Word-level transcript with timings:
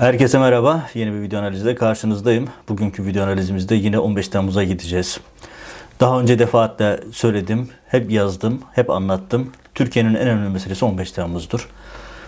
Herkese 0.00 0.38
merhaba. 0.38 0.90
Yeni 0.94 1.12
bir 1.12 1.20
video 1.20 1.40
analizde 1.40 1.74
karşınızdayım. 1.74 2.48
Bugünkü 2.68 3.06
video 3.06 3.24
analizimizde 3.24 3.74
yine 3.74 3.98
15 3.98 4.28
Temmuz'a 4.28 4.64
gideceğiz. 4.64 5.20
Daha 6.00 6.20
önce 6.20 6.38
defaatle 6.38 7.00
söyledim, 7.12 7.68
hep 7.88 8.10
yazdım, 8.10 8.60
hep 8.72 8.90
anlattım. 8.90 9.52
Türkiye'nin 9.74 10.14
en 10.14 10.28
önemli 10.28 10.48
meselesi 10.48 10.84
15 10.84 11.12
Temmuz'dur. 11.12 11.68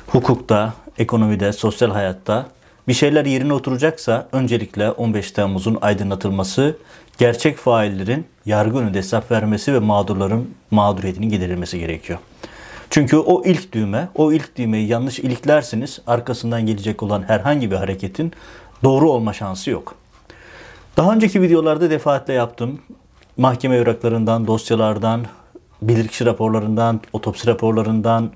Hukukta, 0.06 0.74
ekonomide, 0.98 1.52
sosyal 1.52 1.90
hayatta 1.90 2.46
bir 2.88 2.94
şeyler 2.94 3.24
yerine 3.24 3.52
oturacaksa 3.52 4.28
öncelikle 4.32 4.90
15 4.90 5.32
Temmuz'un 5.32 5.78
aydınlatılması, 5.80 6.76
gerçek 7.18 7.56
faillerin 7.56 8.26
yargı 8.46 8.78
önünde 8.78 8.98
hesap 8.98 9.30
vermesi 9.30 9.74
ve 9.74 9.78
mağdurların 9.78 10.54
mağduriyetinin 10.70 11.28
giderilmesi 11.30 11.78
gerekiyor. 11.78 12.18
Çünkü 12.90 13.16
o 13.16 13.42
ilk 13.44 13.72
düğme, 13.72 14.08
o 14.14 14.32
ilk 14.32 14.56
düğmeyi 14.56 14.88
yanlış 14.88 15.18
iliklersiniz, 15.18 15.98
arkasından 16.06 16.66
gelecek 16.66 17.02
olan 17.02 17.22
herhangi 17.22 17.70
bir 17.70 17.76
hareketin 17.76 18.32
doğru 18.84 19.10
olma 19.10 19.32
şansı 19.32 19.70
yok. 19.70 19.94
Daha 20.96 21.12
önceki 21.12 21.42
videolarda 21.42 21.90
defaatle 21.90 22.32
yaptım. 22.32 22.80
Mahkeme 23.36 23.76
evraklarından, 23.76 24.46
dosyalardan, 24.46 25.24
bilirkişi 25.82 26.26
raporlarından, 26.26 27.00
otopsi 27.12 27.46
raporlarından 27.46 28.30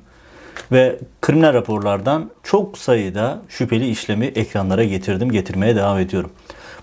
ve 0.72 0.98
kriminal 1.20 1.54
raporlardan 1.54 2.30
çok 2.42 2.78
sayıda 2.78 3.42
şüpheli 3.48 3.88
işlemi 3.90 4.26
ekranlara 4.26 4.84
getirdim, 4.84 5.30
getirmeye 5.30 5.76
devam 5.76 5.98
ediyorum. 5.98 6.30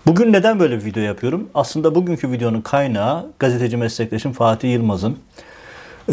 Bugün 0.05 0.33
neden 0.33 0.59
böyle 0.59 0.79
bir 0.79 0.85
video 0.85 1.03
yapıyorum? 1.03 1.49
Aslında 1.53 1.95
bugünkü 1.95 2.31
videonun 2.31 2.61
kaynağı 2.61 3.31
gazeteci 3.39 3.77
meslektaşım 3.77 4.33
Fatih 4.33 4.73
Yılmaz'ın 4.73 5.17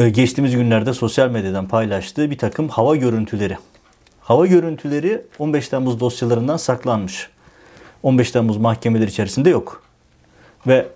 geçtiğimiz 0.05 0.56
günlerde 0.56 0.92
sosyal 0.92 1.30
medyadan 1.30 1.68
paylaştığı 1.68 2.30
bir 2.30 2.38
takım 2.38 2.68
hava 2.68 2.96
görüntüleri. 2.96 3.56
Hava 4.20 4.46
görüntüleri 4.46 5.23
15 5.38 5.68
Temmuz 5.68 6.01
dosyalarından 6.01 6.57
saklanmış. 6.57 7.29
15 8.02 8.30
Temmuz 8.30 8.57
mahkemeler 8.57 9.09
içerisinde 9.09 9.51
yok. 9.51 9.82
Ve 10.66 10.87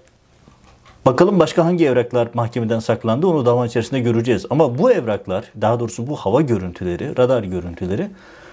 bakalım 1.06 1.38
başka 1.38 1.64
hangi 1.64 1.86
evraklar 1.86 2.28
mahkemeden 2.34 2.78
saklandı 2.78 3.26
onu 3.26 3.46
dava 3.46 3.66
içerisinde 3.66 4.00
göreceğiz. 4.00 4.46
Ama 4.50 4.78
bu 4.78 4.92
evraklar, 4.92 5.44
daha 5.60 5.80
doğrusu 5.80 6.06
bu 6.06 6.16
hava 6.16 6.40
görüntüleri, 6.40 7.16
radar 7.16 7.42
görüntüleri 7.42 8.10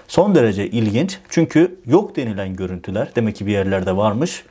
son 0.08 0.34
derece 0.34 0.70
ilginç. 0.70 1.18
Çünkü 1.28 1.80
yok 1.86 2.16
denilen 2.16 2.56
görüntüler 2.56 3.12
demek 3.16 3.36
ki 3.36 3.46
bir 3.46 3.52
yerlerde 3.52 3.96
varmış. 3.96 4.44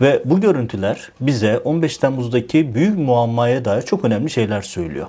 Ve 0.00 0.22
bu 0.24 0.40
görüntüler 0.40 1.12
bize 1.20 1.58
15 1.58 1.98
Temmuz'daki 1.98 2.74
büyük 2.74 2.98
muammaya 2.98 3.64
dair 3.64 3.82
çok 3.82 4.04
önemli 4.04 4.30
şeyler 4.30 4.62
söylüyor. 4.62 5.06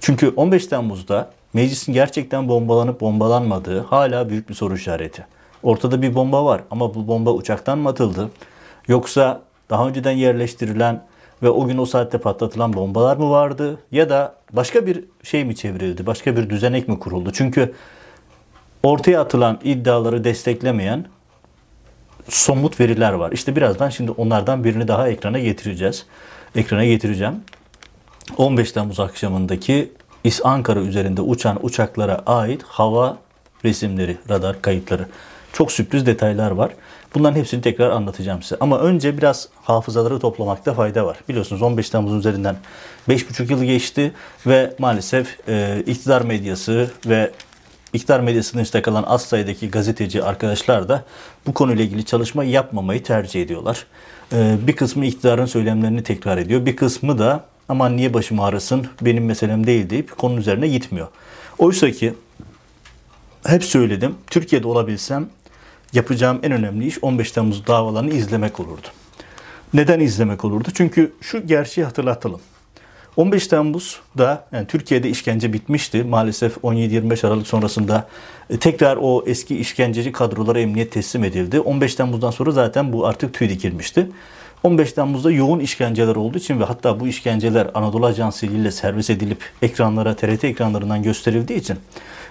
Çünkü 0.00 0.28
15 0.36 0.66
Temmuz'da 0.66 1.30
meclisin 1.52 1.92
gerçekten 1.92 2.48
bombalanıp 2.48 3.00
bombalanmadığı 3.00 3.80
hala 3.80 4.28
büyük 4.28 4.48
bir 4.48 4.54
soru 4.54 4.74
işareti. 4.74 5.26
Ortada 5.62 6.02
bir 6.02 6.14
bomba 6.14 6.44
var 6.44 6.60
ama 6.70 6.94
bu 6.94 7.08
bomba 7.08 7.32
uçaktan 7.32 7.78
mı 7.78 7.88
atıldı? 7.88 8.30
Yoksa 8.88 9.42
daha 9.70 9.88
önceden 9.88 10.12
yerleştirilen 10.12 11.02
ve 11.42 11.48
o 11.48 11.66
gün 11.66 11.78
o 11.78 11.86
saatte 11.86 12.18
patlatılan 12.18 12.72
bombalar 12.72 13.16
mı 13.16 13.30
vardı? 13.30 13.78
Ya 13.92 14.08
da 14.08 14.34
başka 14.52 14.86
bir 14.86 15.04
şey 15.22 15.44
mi 15.44 15.56
çevrildi? 15.56 16.06
Başka 16.06 16.36
bir 16.36 16.50
düzenek 16.50 16.88
mi 16.88 16.98
kuruldu? 16.98 17.30
Çünkü 17.32 17.74
ortaya 18.82 19.20
atılan 19.20 19.60
iddiaları 19.64 20.24
desteklemeyen 20.24 21.06
somut 22.28 22.80
veriler 22.80 23.12
var. 23.12 23.32
İşte 23.32 23.56
birazdan 23.56 23.88
şimdi 23.88 24.10
onlardan 24.10 24.64
birini 24.64 24.88
daha 24.88 25.08
ekrana 25.08 25.38
getireceğiz. 25.38 26.06
Ekrana 26.54 26.84
getireceğim. 26.84 27.34
15 28.36 28.72
Temmuz 28.72 29.00
akşamındaki 29.00 29.92
İS 30.24 30.40
Ankara 30.44 30.80
üzerinde 30.80 31.20
uçan 31.20 31.58
uçaklara 31.62 32.22
ait 32.26 32.62
hava 32.62 33.18
resimleri, 33.64 34.16
radar 34.28 34.62
kayıtları. 34.62 35.06
Çok 35.52 35.72
sürpriz 35.72 36.06
detaylar 36.06 36.50
var. 36.50 36.70
Bunların 37.14 37.38
hepsini 37.38 37.62
tekrar 37.62 37.90
anlatacağım 37.90 38.42
size. 38.42 38.56
Ama 38.60 38.78
önce 38.78 39.18
biraz 39.18 39.48
hafızaları 39.62 40.20
toplamakta 40.20 40.74
fayda 40.74 41.06
var. 41.06 41.16
Biliyorsunuz 41.28 41.62
15 41.62 41.90
Temmuz 41.90 42.14
üzerinden 42.14 42.56
5,5 43.08 43.52
yıl 43.52 43.64
geçti 43.64 44.12
ve 44.46 44.74
maalesef 44.78 45.48
e, 45.48 45.82
iktidar 45.86 46.22
medyası 46.22 46.90
ve 47.06 47.30
iktidar 47.92 48.20
medyasının 48.20 48.62
işte 48.62 48.82
kalan 48.82 49.02
az 49.02 49.22
sayıdaki 49.22 49.70
gazeteci 49.70 50.22
arkadaşlar 50.22 50.88
da 50.88 51.04
bu 51.46 51.54
konuyla 51.54 51.84
ilgili 51.84 52.04
çalışma 52.04 52.44
yapmamayı 52.44 53.02
tercih 53.02 53.42
ediyorlar. 53.42 53.86
E, 54.32 54.56
bir 54.66 54.76
kısmı 54.76 55.06
iktidarın 55.06 55.46
söylemlerini 55.46 56.02
tekrar 56.02 56.38
ediyor. 56.38 56.66
Bir 56.66 56.76
kısmı 56.76 57.18
da 57.18 57.44
aman 57.68 57.96
niye 57.96 58.14
başım 58.14 58.40
ağrısın 58.40 58.86
benim 59.00 59.24
meselem 59.24 59.66
değil 59.66 59.90
deyip 59.90 60.18
konunun 60.18 60.40
üzerine 60.40 60.68
gitmiyor. 60.68 61.08
Oysa 61.58 61.90
ki 61.90 62.14
hep 63.46 63.64
söyledim 63.64 64.14
Türkiye'de 64.26 64.66
olabilsem 64.66 65.28
yapacağım 65.92 66.40
en 66.42 66.52
önemli 66.52 66.86
iş 66.86 66.98
15 67.02 67.32
Temmuz 67.32 67.66
davalarını 67.66 68.10
izlemek 68.10 68.60
olurdu. 68.60 68.86
Neden 69.74 70.00
izlemek 70.00 70.44
olurdu? 70.44 70.68
Çünkü 70.74 71.12
şu 71.20 71.46
gerçeği 71.46 71.84
hatırlatalım. 71.84 72.40
15 73.16 73.46
Temmuz'da 73.46 74.44
yani 74.52 74.66
Türkiye'de 74.66 75.10
işkence 75.10 75.52
bitmişti. 75.52 76.04
Maalesef 76.04 76.56
17-25 76.56 77.26
Aralık 77.26 77.46
sonrasında 77.46 78.08
e, 78.50 78.56
tekrar 78.56 78.98
o 79.00 79.24
eski 79.26 79.56
işkenceci 79.56 80.12
kadrolara 80.12 80.60
emniyet 80.60 80.92
teslim 80.92 81.24
edildi. 81.24 81.60
15 81.60 81.94
Temmuz'dan 81.94 82.30
sonra 82.30 82.50
zaten 82.50 82.92
bu 82.92 83.06
artık 83.06 83.34
tüy 83.34 83.48
dikilmişti. 83.48 84.08
15 84.62 84.92
Temmuz'da 84.92 85.30
yoğun 85.30 85.60
işkenceler 85.60 86.16
olduğu 86.16 86.38
için 86.38 86.60
ve 86.60 86.64
hatta 86.64 87.00
bu 87.00 87.08
işkenceler 87.08 87.70
Anadolu 87.74 88.06
Ajansı 88.06 88.46
ile 88.46 88.70
servis 88.70 89.10
edilip 89.10 89.44
ekranlara, 89.62 90.16
TRT 90.16 90.44
ekranlarından 90.44 91.02
gösterildiği 91.02 91.58
için 91.58 91.78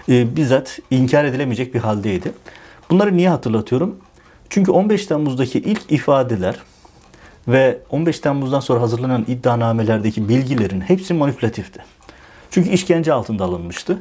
e, 0.08 0.36
bizzat 0.36 0.78
inkar 0.90 1.24
edilemeyecek 1.24 1.74
bir 1.74 1.80
haldeydi. 1.80 2.32
Bunları 2.90 3.16
niye 3.16 3.28
hatırlatıyorum? 3.28 3.96
Çünkü 4.50 4.70
15 4.70 5.06
Temmuz'daki 5.06 5.58
ilk 5.58 5.92
ifadeler 5.92 6.56
ve 7.48 7.78
15 7.90 8.20
Temmuz'dan 8.20 8.60
sonra 8.60 8.80
hazırlanan 8.80 9.24
iddianamelerdeki 9.28 10.28
bilgilerin 10.28 10.80
hepsi 10.80 11.14
manipülatifti. 11.14 11.80
Çünkü 12.50 12.70
işkence 12.70 13.12
altında 13.12 13.44
alınmıştı. 13.44 13.98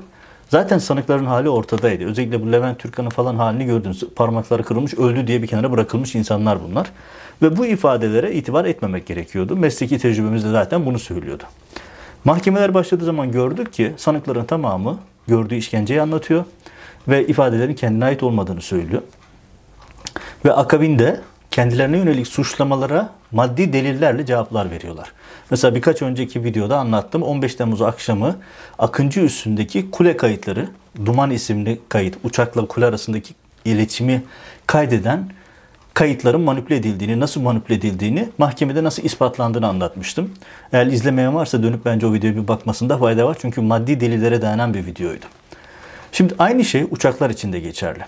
Zaten 0.49 0.77
sanıkların 0.77 1.25
hali 1.25 1.49
ortadaydı. 1.49 2.05
Özellikle 2.05 2.41
bu 2.41 2.51
Levent 2.51 2.79
Türkan'ın 2.79 3.09
falan 3.09 3.35
halini 3.35 3.65
gördünüz. 3.65 4.03
Parmakları 4.15 4.63
kırılmış, 4.63 4.93
öldü 4.93 5.27
diye 5.27 5.41
bir 5.41 5.47
kenara 5.47 5.71
bırakılmış 5.71 6.15
insanlar 6.15 6.63
bunlar. 6.63 6.91
Ve 7.41 7.57
bu 7.57 7.65
ifadelere 7.65 8.33
itibar 8.33 8.65
etmemek 8.65 9.05
gerekiyordu. 9.05 9.55
Mesleki 9.55 9.97
tecrübemiz 9.97 10.43
de 10.43 10.51
zaten 10.51 10.85
bunu 10.85 10.99
söylüyordu. 10.99 11.43
Mahkemeler 12.25 12.73
başladığı 12.73 13.05
zaman 13.05 13.31
gördük 13.31 13.73
ki 13.73 13.93
sanıkların 13.97 14.45
tamamı 14.45 14.99
gördüğü 15.27 15.55
işkenceyi 15.55 16.01
anlatıyor 16.01 16.45
ve 17.07 17.27
ifadelerin 17.27 17.73
kendine 17.73 18.05
ait 18.05 18.23
olmadığını 18.23 18.61
söylüyor. 18.61 19.01
Ve 20.45 20.53
akabinde 20.53 21.21
kendilerine 21.55 21.97
yönelik 21.97 22.27
suçlamalara 22.27 23.09
maddi 23.31 23.73
delillerle 23.73 24.25
cevaplar 24.25 24.71
veriyorlar. 24.71 25.11
Mesela 25.51 25.75
birkaç 25.75 26.01
önceki 26.01 26.43
videoda 26.43 26.77
anlattım. 26.77 27.23
15 27.23 27.55
Temmuz 27.55 27.81
akşamı 27.81 28.35
Akıncı 28.79 29.21
üstündeki 29.21 29.91
kule 29.91 30.17
kayıtları, 30.17 30.69
Duman 31.05 31.31
isimli 31.31 31.79
kayıt, 31.89 32.17
uçakla 32.23 32.65
kule 32.65 32.85
arasındaki 32.85 33.33
iletişimi 33.65 34.23
kaydeden 34.67 35.29
kayıtların 35.93 36.41
manipüle 36.41 36.75
edildiğini, 36.75 37.19
nasıl 37.19 37.41
manipüle 37.41 37.77
edildiğini, 37.77 38.29
mahkemede 38.37 38.83
nasıl 38.83 39.03
ispatlandığını 39.03 39.67
anlatmıştım. 39.67 40.33
Eğer 40.73 40.85
izlemeyen 40.85 41.35
varsa 41.35 41.63
dönüp 41.63 41.85
bence 41.85 42.07
o 42.07 42.13
videoya 42.13 42.35
bir 42.35 42.47
bakmasında 42.47 42.97
fayda 42.97 43.27
var. 43.27 43.37
Çünkü 43.41 43.61
maddi 43.61 43.99
delillere 43.99 44.41
dayanan 44.41 44.73
bir 44.73 44.85
videoydu. 44.85 45.25
Şimdi 46.11 46.35
aynı 46.39 46.65
şey 46.65 46.85
uçaklar 46.91 47.29
için 47.29 47.53
de 47.53 47.59
geçerli. 47.59 48.03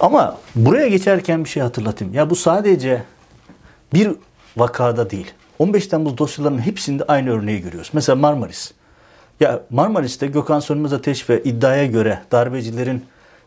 Ama 0.00 0.38
buraya 0.54 0.88
geçerken 0.88 1.44
bir 1.44 1.48
şey 1.48 1.62
hatırlatayım. 1.62 2.14
Ya 2.14 2.30
bu 2.30 2.36
sadece 2.36 3.02
bir 3.94 4.10
vakada 4.56 5.10
değil. 5.10 5.32
15 5.58 5.86
Temmuz 5.86 6.18
dosyalarının 6.18 6.58
hepsinde 6.58 7.04
aynı 7.08 7.30
örneği 7.30 7.60
görüyoruz. 7.60 7.90
Mesela 7.92 8.16
Marmaris. 8.16 8.72
Ya 9.40 9.60
Marmaris'te 9.70 10.26
Gökhan 10.26 10.60
Sönmez 10.60 10.92
Ateş 10.92 11.30
ve 11.30 11.42
iddiaya 11.42 11.86
göre 11.86 12.18
darbecilerin 12.32 13.04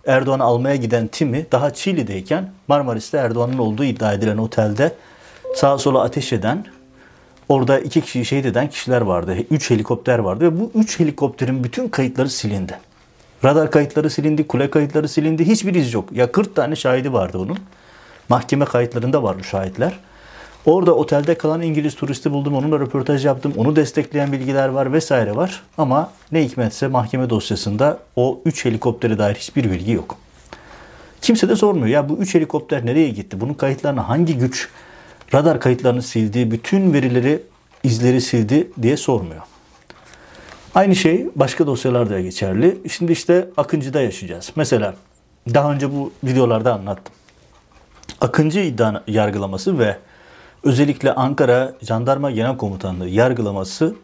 Erdoğan'ı 0.08 0.44
almaya 0.44 0.76
giden 0.76 1.08
timi 1.08 1.46
daha 1.52 1.74
Çiğli'deyken 1.74 2.52
Marmaris'te 2.68 3.18
Erdoğan'ın 3.18 3.58
olduğu 3.58 3.84
iddia 3.84 4.14
edilen 4.14 4.38
otelde 4.38 4.94
sağa 5.56 5.78
sola 5.78 6.02
ateş 6.02 6.34
eden 6.34 6.66
orada 7.50 7.80
iki 7.80 8.02
kişiyi 8.02 8.26
şehit 8.26 8.46
eden 8.46 8.70
kişiler 8.70 9.02
vardı. 9.02 9.38
Üç 9.52 9.70
helikopter 9.70 10.20
vardı 10.20 10.46
ve 10.46 10.60
bu 10.60 10.72
üç 10.76 11.00
helikopterin 11.00 11.64
bütün 11.64 11.90
kayıtları 11.90 12.30
silindi. 12.30 12.80
Radar 13.44 13.72
kayıtları 13.72 14.10
silindi, 14.10 14.48
kule 14.48 14.70
kayıtları 14.70 15.10
silindi. 15.10 15.48
Hiçbir 15.48 15.76
iz 15.76 15.94
yok. 15.94 16.10
Ya 16.12 16.32
40 16.32 16.56
tane 16.56 16.76
şahidi 16.76 17.14
vardı 17.14 17.38
onun. 17.38 17.58
Mahkeme 18.30 18.66
kayıtlarında 18.66 19.24
var 19.24 19.40
bu 19.40 19.44
şahitler. 19.44 20.00
Orada 20.66 20.96
otelde 20.96 21.38
kalan 21.38 21.62
İngiliz 21.62 21.96
turisti 21.96 22.32
buldum. 22.32 22.56
Onunla 22.56 22.80
röportaj 22.80 23.26
yaptım. 23.26 23.54
Onu 23.58 23.76
destekleyen 23.76 24.32
bilgiler 24.32 24.70
var 24.70 24.94
vesaire 24.94 25.36
var. 25.36 25.64
Ama 25.78 26.12
ne 26.32 26.44
hikmetse 26.44 26.88
mahkeme 26.88 27.30
dosyasında 27.30 28.00
o 28.16 28.42
3 28.46 28.66
helikoptere 28.66 29.18
dair 29.18 29.36
hiçbir 29.36 29.72
bilgi 29.72 29.92
yok. 29.92 30.18
Kimse 31.22 31.50
de 31.50 31.56
sormuyor. 31.56 31.88
Ya 31.88 32.10
bu 32.10 32.18
3 32.18 32.36
helikopter 32.36 32.86
nereye 32.86 33.10
gitti? 33.10 33.42
Bunun 33.42 33.54
kayıtlarını 33.54 34.00
hangi 34.00 34.38
güç 34.38 34.70
radar 35.34 35.60
kayıtlarını 35.60 36.02
sildi, 36.02 36.52
bütün 36.52 36.94
verileri, 36.94 37.42
izleri 37.84 38.22
sildi 38.22 38.72
diye 38.82 38.98
sormuyor. 38.98 39.42
Aynı 40.76 40.96
şey 40.96 41.28
başka 41.36 41.68
dosyalarda 41.68 42.22
geçerli. 42.22 42.78
Şimdi 42.90 43.12
işte 43.12 43.50
Akıncı'da 43.58 44.02
yaşayacağız. 44.02 44.52
Mesela 44.56 44.94
daha 45.54 45.72
önce 45.72 45.94
bu 45.94 46.12
videolarda 46.24 46.74
anlattım. 46.74 47.14
Akıncı 48.22 48.60
iddia 48.60 49.02
yargılaması 49.08 49.80
ve 49.80 49.98
özellikle 50.64 51.16
Ankara 51.16 51.74
Jandarma 51.82 52.32
Genel 52.32 52.58
Komutanlığı 52.58 53.08
yargılaması 53.08 53.96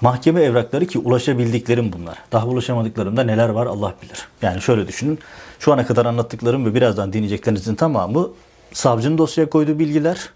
mahkeme 0.00 0.42
evrakları 0.42 0.86
ki 0.86 0.98
ulaşabildiklerim 0.98 1.92
bunlar. 1.92 2.18
Daha 2.32 2.46
ulaşamadıklarımda 2.46 3.22
neler 3.22 3.48
var 3.48 3.66
Allah 3.66 3.94
bilir. 4.02 4.28
Yani 4.42 4.60
şöyle 4.60 4.88
düşünün. 4.88 5.18
Şu 5.58 5.72
ana 5.72 5.86
kadar 5.86 6.06
anlattıklarım 6.06 6.66
ve 6.66 6.74
birazdan 6.74 7.12
dinleyeceklerinizin 7.12 7.74
tamamı 7.74 8.30
savcının 8.72 9.18
dosyaya 9.18 9.50
koyduğu 9.50 9.78
bilgiler, 9.78 10.28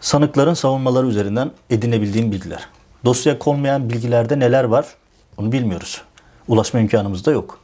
sanıkların 0.00 0.54
savunmaları 0.54 1.06
üzerinden 1.06 1.50
edinebildiğim 1.70 2.32
bilgiler. 2.32 2.68
Dosyaya 3.04 3.38
konmayan 3.38 3.90
bilgilerde 3.90 4.38
neler 4.38 4.64
var 4.64 4.86
onu 5.36 5.52
bilmiyoruz. 5.52 6.02
Ulaşma 6.48 6.80
imkanımız 6.80 7.26
da 7.26 7.30
yok. 7.30 7.58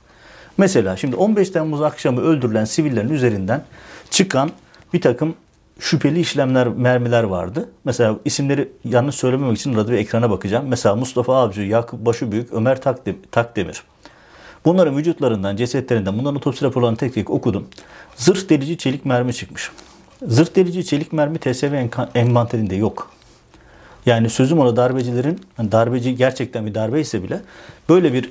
Mesela 0.58 0.96
şimdi 0.96 1.16
15 1.16 1.50
Temmuz 1.50 1.82
akşamı 1.82 2.20
öldürülen 2.20 2.64
sivillerin 2.64 3.08
üzerinden 3.08 3.64
çıkan 4.10 4.50
bir 4.92 5.00
takım 5.00 5.34
şüpheli 5.78 6.20
işlemler, 6.20 6.68
mermiler 6.68 7.22
vardı. 7.22 7.68
Mesela 7.84 8.16
isimleri 8.24 8.68
yanlış 8.84 9.14
söylememek 9.14 9.58
için 9.58 9.76
radyo 9.76 9.94
ekrana 9.94 10.30
bakacağım. 10.30 10.66
Mesela 10.68 10.96
Mustafa 10.96 11.36
Avcı, 11.36 11.62
Yakup 11.62 12.06
Başıbüyük, 12.06 12.52
Ömer 12.52 12.80
Takdemir. 13.32 13.82
Bunların 14.64 14.96
vücutlarından, 14.96 15.56
cesetlerinden, 15.56 16.18
bunların 16.18 16.36
otopsi 16.36 16.64
raporlarını 16.64 16.96
tek 16.96 17.14
tek 17.14 17.30
okudum. 17.30 17.68
Zırh 18.16 18.48
delici 18.48 18.78
çelik 18.78 19.04
mermi 19.04 19.34
çıkmış. 19.34 19.70
Zırh 20.22 20.56
delici 20.56 20.84
çelik 20.84 21.12
mermi 21.12 21.38
TSV 21.38 21.86
envanterinde 22.14 22.76
yok. 22.76 23.13
Yani 24.06 24.30
sözüm 24.30 24.58
ona 24.58 24.76
darbecilerin, 24.76 25.40
darbeci 25.58 26.16
gerçekten 26.16 26.66
bir 26.66 26.74
darbe 26.74 27.00
ise 27.00 27.22
bile 27.22 27.40
böyle 27.88 28.12
bir 28.12 28.30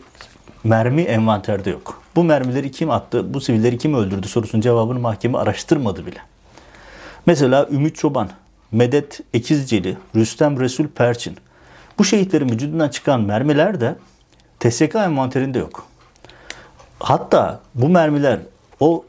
mermi 0.64 1.02
envanterde 1.02 1.70
yok. 1.70 2.02
Bu 2.16 2.24
mermileri 2.24 2.72
kim 2.72 2.92
attı, 2.92 3.34
bu 3.34 3.42
sivilleri 3.42 3.78
kim 3.78 3.94
öldürdü 3.94 4.28
sorusunun 4.28 4.62
cevabını 4.62 5.00
mahkeme 5.00 5.38
araştırmadı 5.38 6.06
bile. 6.06 6.20
Mesela 7.26 7.68
Ümit 7.72 7.96
Çoban, 7.96 8.30
Medet 8.72 9.20
Ekizceli, 9.34 9.98
Rüstem 10.16 10.60
Resul 10.60 10.88
Perçin. 10.88 11.38
Bu 12.00 12.04
şehitlerin 12.04 12.50
vücudundan 12.50 12.90
çıkan 12.90 13.22
mermiler 13.22 13.82
de 13.82 13.96
TSK 14.60 14.96
envanterinde 14.96 15.60
yok. 15.60 15.86
Hatta 17.00 17.60
bu 17.76 17.90
mermiler 17.90 18.40
o 18.80 19.06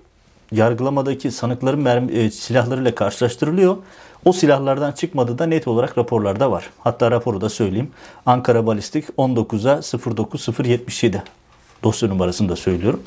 yargılamadaki 0.52 1.30
sanıkların 1.30 1.80
mermi, 1.80 2.12
e, 2.12 2.30
silahlarıyla 2.30 2.94
karşılaştırılıyor. 2.94 3.76
O 4.24 4.32
silahlardan 4.32 4.92
çıkmadığı 4.92 5.38
da 5.38 5.46
net 5.46 5.68
olarak 5.68 5.98
raporlarda 5.98 6.50
var. 6.50 6.70
Hatta 6.78 7.10
raporu 7.10 7.40
da 7.40 7.48
söyleyeyim. 7.48 7.90
Ankara 8.26 8.66
Balistik 8.66 9.04
19'a 9.18 9.82
09077 10.16 11.22
dosya 11.82 12.08
numarasını 12.08 12.48
da 12.48 12.56
söylüyorum. 12.56 13.02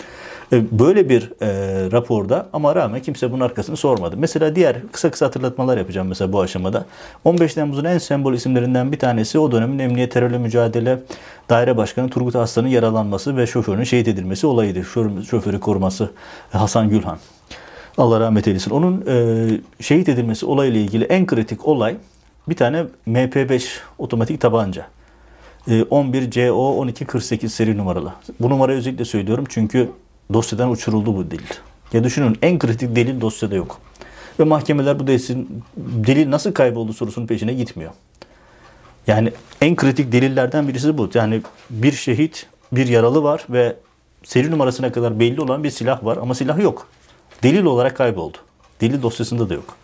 E, 0.54 0.80
böyle 0.80 1.10
bir 1.10 1.32
e, 1.42 1.48
raporda 1.92 2.50
ama 2.54 2.76
rağmen 2.76 3.02
kimse 3.02 3.32
bunun 3.32 3.42
arkasını 3.42 3.78
sormadı. 3.78 4.16
Mesela 4.18 4.56
diğer 4.56 4.76
kısa 4.92 5.12
kısa 5.12 5.26
hatırlatmalar 5.26 5.78
yapacağım 5.78 6.08
mesela 6.08 6.34
bu 6.34 6.42
aşamada. 6.42 6.86
15 7.26 7.54
Temmuz'un 7.54 7.86
en 7.86 7.98
sembol 7.98 8.34
isimlerinden 8.34 8.92
bir 8.92 9.00
tanesi 9.00 9.40
o 9.40 9.52
dönemin 9.52 9.80
Emniyet 9.80 10.12
Terörle 10.12 10.38
Mücadele 10.38 11.00
Daire 11.50 11.78
Başkanı 11.78 12.10
Turgut 12.10 12.36
Aslan'ın 12.36 12.68
yaralanması 12.68 13.38
ve 13.38 13.48
şoförünün 13.48 13.84
şehit 13.84 14.08
edilmesi 14.08 14.48
olayıydı. 14.48 14.84
Şoförü 15.30 15.60
koruması 15.60 16.10
Hasan 16.52 16.90
Gülhan. 16.90 17.18
Allah 17.98 18.20
rahmet 18.20 18.48
eylesin. 18.48 18.72
Onun 18.72 19.04
e, 19.08 19.48
şehit 19.84 20.10
edilmesi 20.10 20.46
olayıyla 20.46 20.80
ilgili 20.80 21.04
en 21.04 21.26
kritik 21.26 21.68
olay 21.68 21.96
bir 22.50 22.56
tane 22.56 22.86
MP5 23.08 23.80
otomatik 23.98 24.42
tabanca. 24.42 24.88
11 25.90 26.32
CO 26.32 26.84
1248 26.84 27.54
seri 27.54 27.78
numaralı. 27.78 28.14
Bu 28.40 28.50
numarayı 28.50 28.78
özellikle 28.78 29.06
söylüyorum 29.06 29.46
çünkü 29.50 29.90
dosyadan 30.34 30.72
uçuruldu 30.72 31.16
bu 31.16 31.32
delil. 31.32 31.44
Ya 31.94 32.04
düşünün 32.04 32.38
en 32.42 32.60
kritik 32.60 32.96
delil 32.96 33.22
dosyada 33.22 33.56
yok. 33.56 33.80
Ve 34.40 34.44
mahkemeler 34.44 35.00
bu 35.00 35.08
delilin, 35.08 35.64
delil 35.78 36.32
nasıl 36.32 36.54
kayboldu 36.54 36.94
sorusunun 36.94 37.28
peşine 37.28 37.54
gitmiyor. 37.54 37.92
Yani 39.08 39.32
en 39.62 39.76
kritik 39.76 40.12
delillerden 40.12 40.68
birisi 40.68 40.98
bu. 40.98 41.10
Yani 41.14 41.42
bir 41.70 41.92
şehit, 41.92 42.48
bir 42.72 42.88
yaralı 42.88 43.24
var 43.24 43.46
ve 43.50 43.76
seri 44.24 44.52
numarasına 44.52 44.92
kadar 44.92 45.20
belli 45.20 45.42
olan 45.42 45.64
bir 45.64 45.70
silah 45.70 46.06
var 46.06 46.18
ama 46.18 46.36
silah 46.36 46.60
yok. 46.60 46.88
Delil 47.44 47.64
olarak 47.64 47.98
kayboldu. 47.98 48.38
Delil 48.82 49.02
dosyasında 49.02 49.50
da 49.50 49.54
yok. 49.54 49.76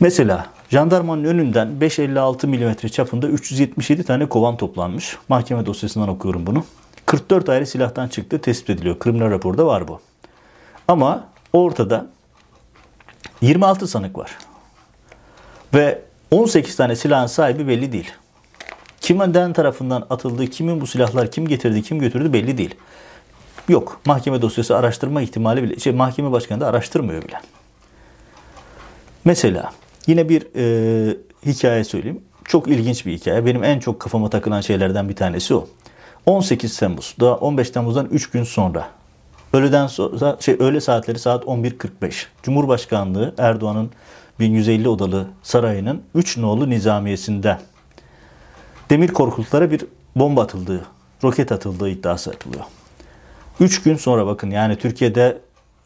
Mesela 0.00 0.46
jandarmanın 0.70 1.24
önünden 1.24 1.68
5.56 1.80 2.46
mm 2.46 2.88
çapında 2.88 3.26
377 3.28 4.04
tane 4.04 4.28
kovan 4.28 4.56
toplanmış. 4.56 5.16
Mahkeme 5.28 5.66
dosyasından 5.66 6.08
okuyorum 6.08 6.46
bunu. 6.46 6.64
44 7.06 7.48
ayrı 7.48 7.66
silahtan 7.66 8.08
çıktı 8.08 8.40
tespit 8.40 8.70
ediliyor. 8.70 8.98
Kriminal 8.98 9.30
raporda 9.30 9.66
var 9.66 9.88
bu. 9.88 10.00
Ama 10.88 11.24
ortada 11.52 12.06
26 13.40 13.88
sanık 13.88 14.18
var. 14.18 14.38
Ve 15.74 16.02
18 16.30 16.76
tane 16.76 16.96
silahın 16.96 17.26
sahibi 17.26 17.68
belli 17.68 17.92
değil. 17.92 18.12
Kimden 19.00 19.52
tarafından 19.52 20.06
atıldı, 20.10 20.46
kimin 20.46 20.80
bu 20.80 20.86
silahlar, 20.86 21.30
kim 21.30 21.48
getirdi, 21.48 21.82
kim 21.82 21.98
götürdü 21.98 22.32
belli 22.32 22.58
değil. 22.58 22.74
Yok. 23.68 24.00
Mahkeme 24.06 24.42
dosyası 24.42 24.76
araştırma 24.76 25.22
ihtimali 25.22 25.62
bile, 25.62 25.78
şey, 25.78 25.92
mahkeme 25.92 26.32
başkanı 26.32 26.60
da 26.60 26.66
araştırmıyor 26.66 27.22
bile. 27.22 27.40
Mesela 29.24 29.72
yine 30.06 30.28
bir 30.28 30.46
e, 30.56 31.16
hikaye 31.46 31.84
söyleyeyim. 31.84 32.20
Çok 32.44 32.68
ilginç 32.68 33.06
bir 33.06 33.12
hikaye. 33.12 33.46
Benim 33.46 33.64
en 33.64 33.78
çok 33.78 34.00
kafama 34.00 34.30
takılan 34.30 34.60
şeylerden 34.60 35.08
bir 35.08 35.16
tanesi 35.16 35.54
o. 35.54 35.68
18 36.26 36.78
Temmuz, 36.78 37.14
daha 37.20 37.34
15 37.34 37.70
Temmuz'dan 37.70 38.06
3 38.06 38.30
gün 38.30 38.44
sonra 38.44 38.88
öğleden 39.52 39.86
sonra 39.86 40.36
şey 40.40 40.56
öğle 40.58 40.80
saatleri 40.80 41.18
saat 41.18 41.44
11.45. 41.44 42.26
Cumhurbaşkanlığı 42.42 43.34
Erdoğan'ın 43.38 43.90
1150 44.40 44.88
odalı 44.88 45.26
sarayının 45.42 46.02
3 46.14 46.36
nolu 46.36 46.70
nizamiyesinde 46.70 47.58
demir 48.90 49.08
korkuluklara 49.08 49.70
bir 49.70 49.84
bomba 50.16 50.42
atıldığı, 50.42 50.84
roket 51.24 51.52
atıldığı 51.52 51.88
iddiası 51.88 52.30
atılıyor. 52.30 52.64
3 53.60 53.82
gün 53.82 53.96
sonra 53.96 54.26
bakın 54.26 54.50
yani 54.50 54.76
Türkiye'de 54.76 55.38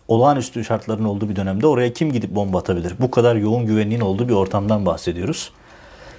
olağanüstü 0.08 0.64
şartların 0.64 1.04
olduğu 1.04 1.28
bir 1.28 1.36
dönemde 1.36 1.66
oraya 1.66 1.92
kim 1.92 2.12
gidip 2.12 2.30
bomba 2.30 2.58
atabilir? 2.58 2.94
Bu 3.00 3.10
kadar 3.10 3.36
yoğun 3.36 3.66
güvenliğin 3.66 4.00
olduğu 4.00 4.28
bir 4.28 4.34
ortamdan 4.34 4.86
bahsediyoruz. 4.86 5.52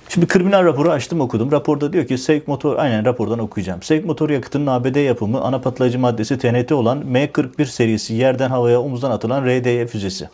Şimdi 0.10 0.28
kriminal 0.28 0.66
raporu 0.66 0.92
açtım 0.92 1.22
okudum. 1.22 1.52
Raporda 1.52 1.94
diyor 1.94 2.08
ki 2.08 2.18
sevk 2.18 2.48
motor, 2.48 2.76
aynen 2.78 3.06
rapordan 3.06 3.40
okuyacağım. 3.40 3.82
Sevk 3.82 4.06
motor 4.06 4.30
yakıtının 4.30 4.68
ABD 4.68 4.96
yapımı 4.96 5.42
ana 5.42 5.62
patlayıcı 5.62 6.00
maddesi 6.00 6.38
TNT 6.38 6.72
olan 6.72 7.02
M41 7.02 7.66
serisi 7.66 8.14
yerden 8.14 8.50
havaya 8.50 8.82
omuzdan 8.82 9.12
atılan 9.12 9.46
RDE 9.46 9.88
füzesi. 9.88 10.30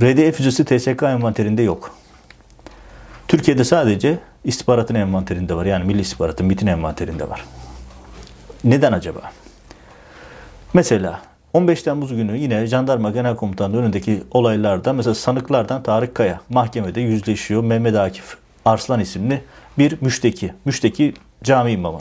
RDE 0.00 0.32
füzesi 0.32 0.64
TSK 0.64 1.02
envanterinde 1.02 1.62
yok. 1.62 1.94
Türkiye'de 3.28 3.64
sadece 3.64 4.18
istihbaratın 4.44 4.94
envanterinde 4.94 5.54
var. 5.54 5.66
Yani 5.66 5.84
Milli 5.84 6.00
İstihbaratın 6.00 6.46
MİT'in 6.46 6.66
envanterinde 6.66 7.30
var. 7.30 7.44
Neden 8.64 8.92
acaba? 8.92 9.20
Mesela 10.74 11.20
15 11.52 11.82
Temmuz 11.82 12.16
günü 12.16 12.36
yine 12.38 12.66
Jandarma 12.66 13.10
Genel 13.10 13.36
Komutanlığı 13.36 13.76
önündeki 13.76 14.22
olaylarda 14.30 14.92
mesela 14.92 15.14
sanıklardan 15.14 15.82
Tarık 15.82 16.14
Kaya 16.14 16.40
mahkemede 16.48 17.00
yüzleşiyor. 17.00 17.64
Mehmet 17.64 17.96
Akif 17.96 18.36
Arslan 18.64 19.00
isimli 19.00 19.44
bir 19.78 19.98
müşteki. 20.00 20.54
Müşteki 20.64 21.14
cami 21.44 21.72
imamı. 21.72 22.00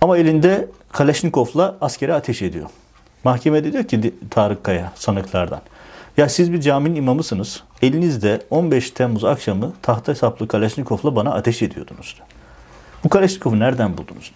Ama 0.00 0.18
elinde 0.18 0.68
Kaleşnikov'la 0.92 1.76
askere 1.80 2.14
ateş 2.14 2.42
ediyor. 2.42 2.70
Mahkemede 3.24 3.72
diyor 3.72 3.84
ki 3.84 4.14
Tarık 4.30 4.64
Kaya 4.64 4.92
sanıklardan. 4.94 5.60
Ya 6.16 6.28
siz 6.28 6.52
bir 6.52 6.60
caminin 6.60 6.94
imamısınız. 6.94 7.62
Elinizde 7.82 8.40
15 8.50 8.90
Temmuz 8.90 9.24
akşamı 9.24 9.72
tahta 9.82 10.14
saplı 10.14 10.48
Kaleşnikov'la 10.48 11.16
bana 11.16 11.34
ateş 11.34 11.62
ediyordunuz. 11.62 12.16
Bu 13.04 13.08
Kaleşnikov'u 13.08 13.58
nereden 13.58 13.98
buldunuz? 13.98 14.32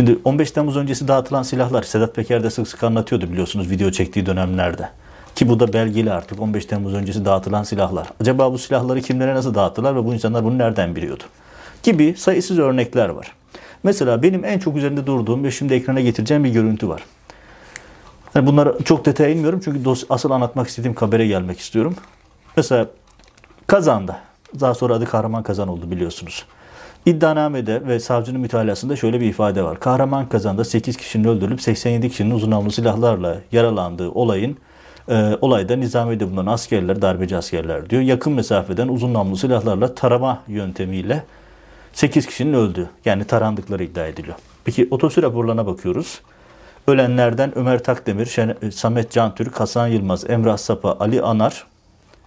Şimdi 0.00 0.18
15 0.24 0.50
Temmuz 0.50 0.76
öncesi 0.76 1.08
dağıtılan 1.08 1.42
silahlar 1.42 1.82
Sedat 1.82 2.14
Peker 2.14 2.44
de 2.44 2.50
sık 2.50 2.68
sık 2.68 2.82
anlatıyordu 2.82 3.30
biliyorsunuz 3.30 3.70
video 3.70 3.90
çektiği 3.90 4.26
dönemlerde. 4.26 4.88
Ki 5.36 5.48
bu 5.48 5.60
da 5.60 5.72
belgeli 5.72 6.12
artık 6.12 6.40
15 6.40 6.66
Temmuz 6.66 6.94
öncesi 6.94 7.24
dağıtılan 7.24 7.62
silahlar. 7.62 8.08
Acaba 8.20 8.52
bu 8.52 8.58
silahları 8.58 9.00
kimlere 9.00 9.34
nasıl 9.34 9.54
dağıttılar 9.54 9.96
ve 9.96 10.04
bu 10.04 10.14
insanlar 10.14 10.44
bunu 10.44 10.58
nereden 10.58 10.96
biliyordu? 10.96 11.22
Gibi 11.82 12.14
sayısız 12.16 12.58
örnekler 12.58 13.08
var. 13.08 13.32
Mesela 13.82 14.22
benim 14.22 14.44
en 14.44 14.58
çok 14.58 14.76
üzerinde 14.76 15.06
durduğum 15.06 15.44
ve 15.44 15.50
şimdi 15.50 15.74
ekrana 15.74 16.00
getireceğim 16.00 16.44
bir 16.44 16.50
görüntü 16.50 16.88
var. 16.88 17.02
Yani 18.34 18.46
bunları 18.46 18.84
çok 18.84 19.04
detaya 19.04 19.30
inmiyorum 19.30 19.60
çünkü 19.64 19.84
dos- 19.84 20.06
asıl 20.10 20.30
anlatmak 20.30 20.68
istediğim 20.68 20.96
habere 20.96 21.26
gelmek 21.26 21.60
istiyorum. 21.60 21.96
Mesela 22.56 22.86
Kazan'da, 23.66 24.20
daha 24.60 24.74
sonra 24.74 24.94
adı 24.94 25.04
Kahraman 25.04 25.42
Kazan 25.42 25.68
oldu 25.68 25.90
biliyorsunuz. 25.90 26.44
İddianamede 27.06 27.86
ve 27.86 28.00
savcının 28.00 28.40
mütalasında 28.40 28.96
şöyle 28.96 29.20
bir 29.20 29.26
ifade 29.26 29.62
var. 29.62 29.80
Kahraman 29.80 30.28
kazanda 30.28 30.64
8 30.64 30.96
kişinin 30.96 31.28
öldürülüp 31.28 31.62
87 31.62 32.10
kişinin 32.10 32.30
uzun 32.30 32.50
namlu 32.50 32.70
silahlarla 32.70 33.36
yaralandığı 33.52 34.10
olayın 34.10 34.56
e, 35.08 35.36
olayda 35.40 35.76
nizamide 35.76 36.30
bulunan 36.30 36.46
askerler, 36.46 37.02
darbeci 37.02 37.36
askerler 37.36 37.90
diyor. 37.90 38.02
Yakın 38.02 38.32
mesafeden 38.32 38.88
uzun 38.88 39.14
namlu 39.14 39.36
silahlarla 39.36 39.94
tarama 39.94 40.42
yöntemiyle 40.48 41.24
8 41.92 42.26
kişinin 42.26 42.54
öldüğü 42.54 42.88
yani 43.04 43.24
tarandıkları 43.24 43.84
iddia 43.84 44.06
ediliyor. 44.06 44.36
Peki 44.64 44.88
otopsi 44.90 45.22
raporlarına 45.22 45.66
bakıyoruz. 45.66 46.20
Ölenlerden 46.86 47.58
Ömer 47.58 47.82
Takdemir, 47.82 48.26
Şen- 48.26 48.70
Samet 48.70 49.10
Cantürk, 49.10 49.60
Hasan 49.60 49.86
Yılmaz, 49.86 50.30
Emrah 50.30 50.56
Sapa, 50.56 50.96
Ali 51.00 51.22
Anar 51.22 51.64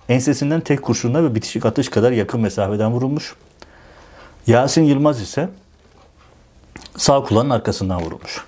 ensesinden 0.09 0.61
tek 0.61 0.81
kurşunla 0.81 1.23
ve 1.23 1.35
bitişik 1.35 1.65
atış 1.65 1.89
kadar 1.89 2.11
yakın 2.11 2.41
mesafeden 2.41 2.91
vurulmuş. 2.91 3.35
Yasin 4.47 4.83
Yılmaz 4.83 5.21
ise 5.21 5.49
sağ 6.97 7.23
kulağının 7.23 7.49
arkasından 7.49 8.01
vurulmuş. 8.01 8.45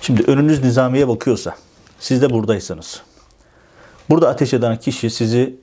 Şimdi 0.00 0.22
önünüz 0.22 0.64
nizamiye 0.64 1.08
bakıyorsa, 1.08 1.54
siz 1.98 2.22
de 2.22 2.30
buradaysanız, 2.30 3.02
burada 4.10 4.28
ateş 4.28 4.54
eden 4.54 4.76
kişi 4.76 5.10
sizi 5.10 5.56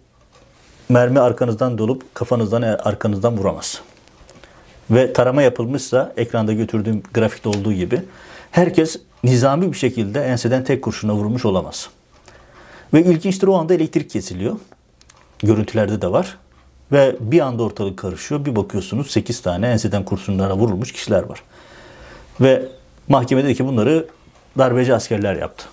mermi 0.89 1.19
arkanızdan 1.19 1.77
dolup 1.77 2.15
kafanızdan 2.15 2.61
arkanızdan 2.61 3.37
vuramaz. 3.37 3.81
Ve 4.91 5.13
tarama 5.13 5.41
yapılmışsa 5.41 6.13
ekranda 6.17 6.53
götürdüğüm 6.53 7.03
grafikte 7.13 7.49
olduğu 7.49 7.73
gibi 7.73 8.01
herkes 8.51 8.99
nizami 9.23 9.71
bir 9.71 9.77
şekilde 9.77 10.23
enseden 10.23 10.63
tek 10.63 10.83
kurşuna 10.83 11.13
vurulmuş 11.13 11.45
olamaz. 11.45 11.89
Ve 12.93 13.03
ilginçtir 13.03 13.47
o 13.47 13.55
anda 13.55 13.73
elektrik 13.73 14.09
kesiliyor. 14.09 14.57
Görüntülerde 15.39 16.01
de 16.01 16.11
var. 16.11 16.37
Ve 16.91 17.15
bir 17.19 17.39
anda 17.39 17.63
ortalık 17.63 17.97
karışıyor. 17.97 18.45
Bir 18.45 18.55
bakıyorsunuz 18.55 19.11
8 19.11 19.41
tane 19.41 19.67
enseden 19.67 20.05
kurşunlara 20.05 20.57
vurulmuş 20.57 20.91
kişiler 20.91 21.23
var. 21.23 21.43
Ve 22.41 22.65
mahkemede 23.07 23.47
de 23.47 23.53
ki 23.53 23.65
bunları 23.65 24.07
darbeci 24.57 24.93
askerler 24.93 25.35
yaptı. 25.35 25.65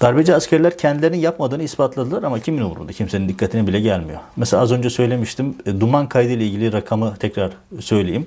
Darbeci 0.00 0.34
askerler 0.34 0.78
kendilerinin 0.78 1.18
yapmadığını 1.18 1.62
ispatladılar 1.62 2.22
ama 2.22 2.40
kimin 2.40 2.62
umurunda? 2.62 2.92
Kimsenin 2.92 3.28
dikkatine 3.28 3.66
bile 3.66 3.80
gelmiyor. 3.80 4.20
Mesela 4.36 4.62
az 4.62 4.72
önce 4.72 4.90
söylemiştim. 4.90 5.54
e, 5.66 5.80
Duman 5.80 6.08
kaydı 6.08 6.32
ile 6.32 6.46
ilgili 6.46 6.72
rakamı 6.72 7.16
tekrar 7.16 7.52
söyleyeyim. 7.80 8.26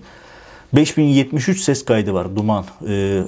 5073 0.73 1.59
ses 1.59 1.85
kaydı 1.85 2.13
var 2.13 2.35
Duman. 2.35 2.65
E, 2.87 3.23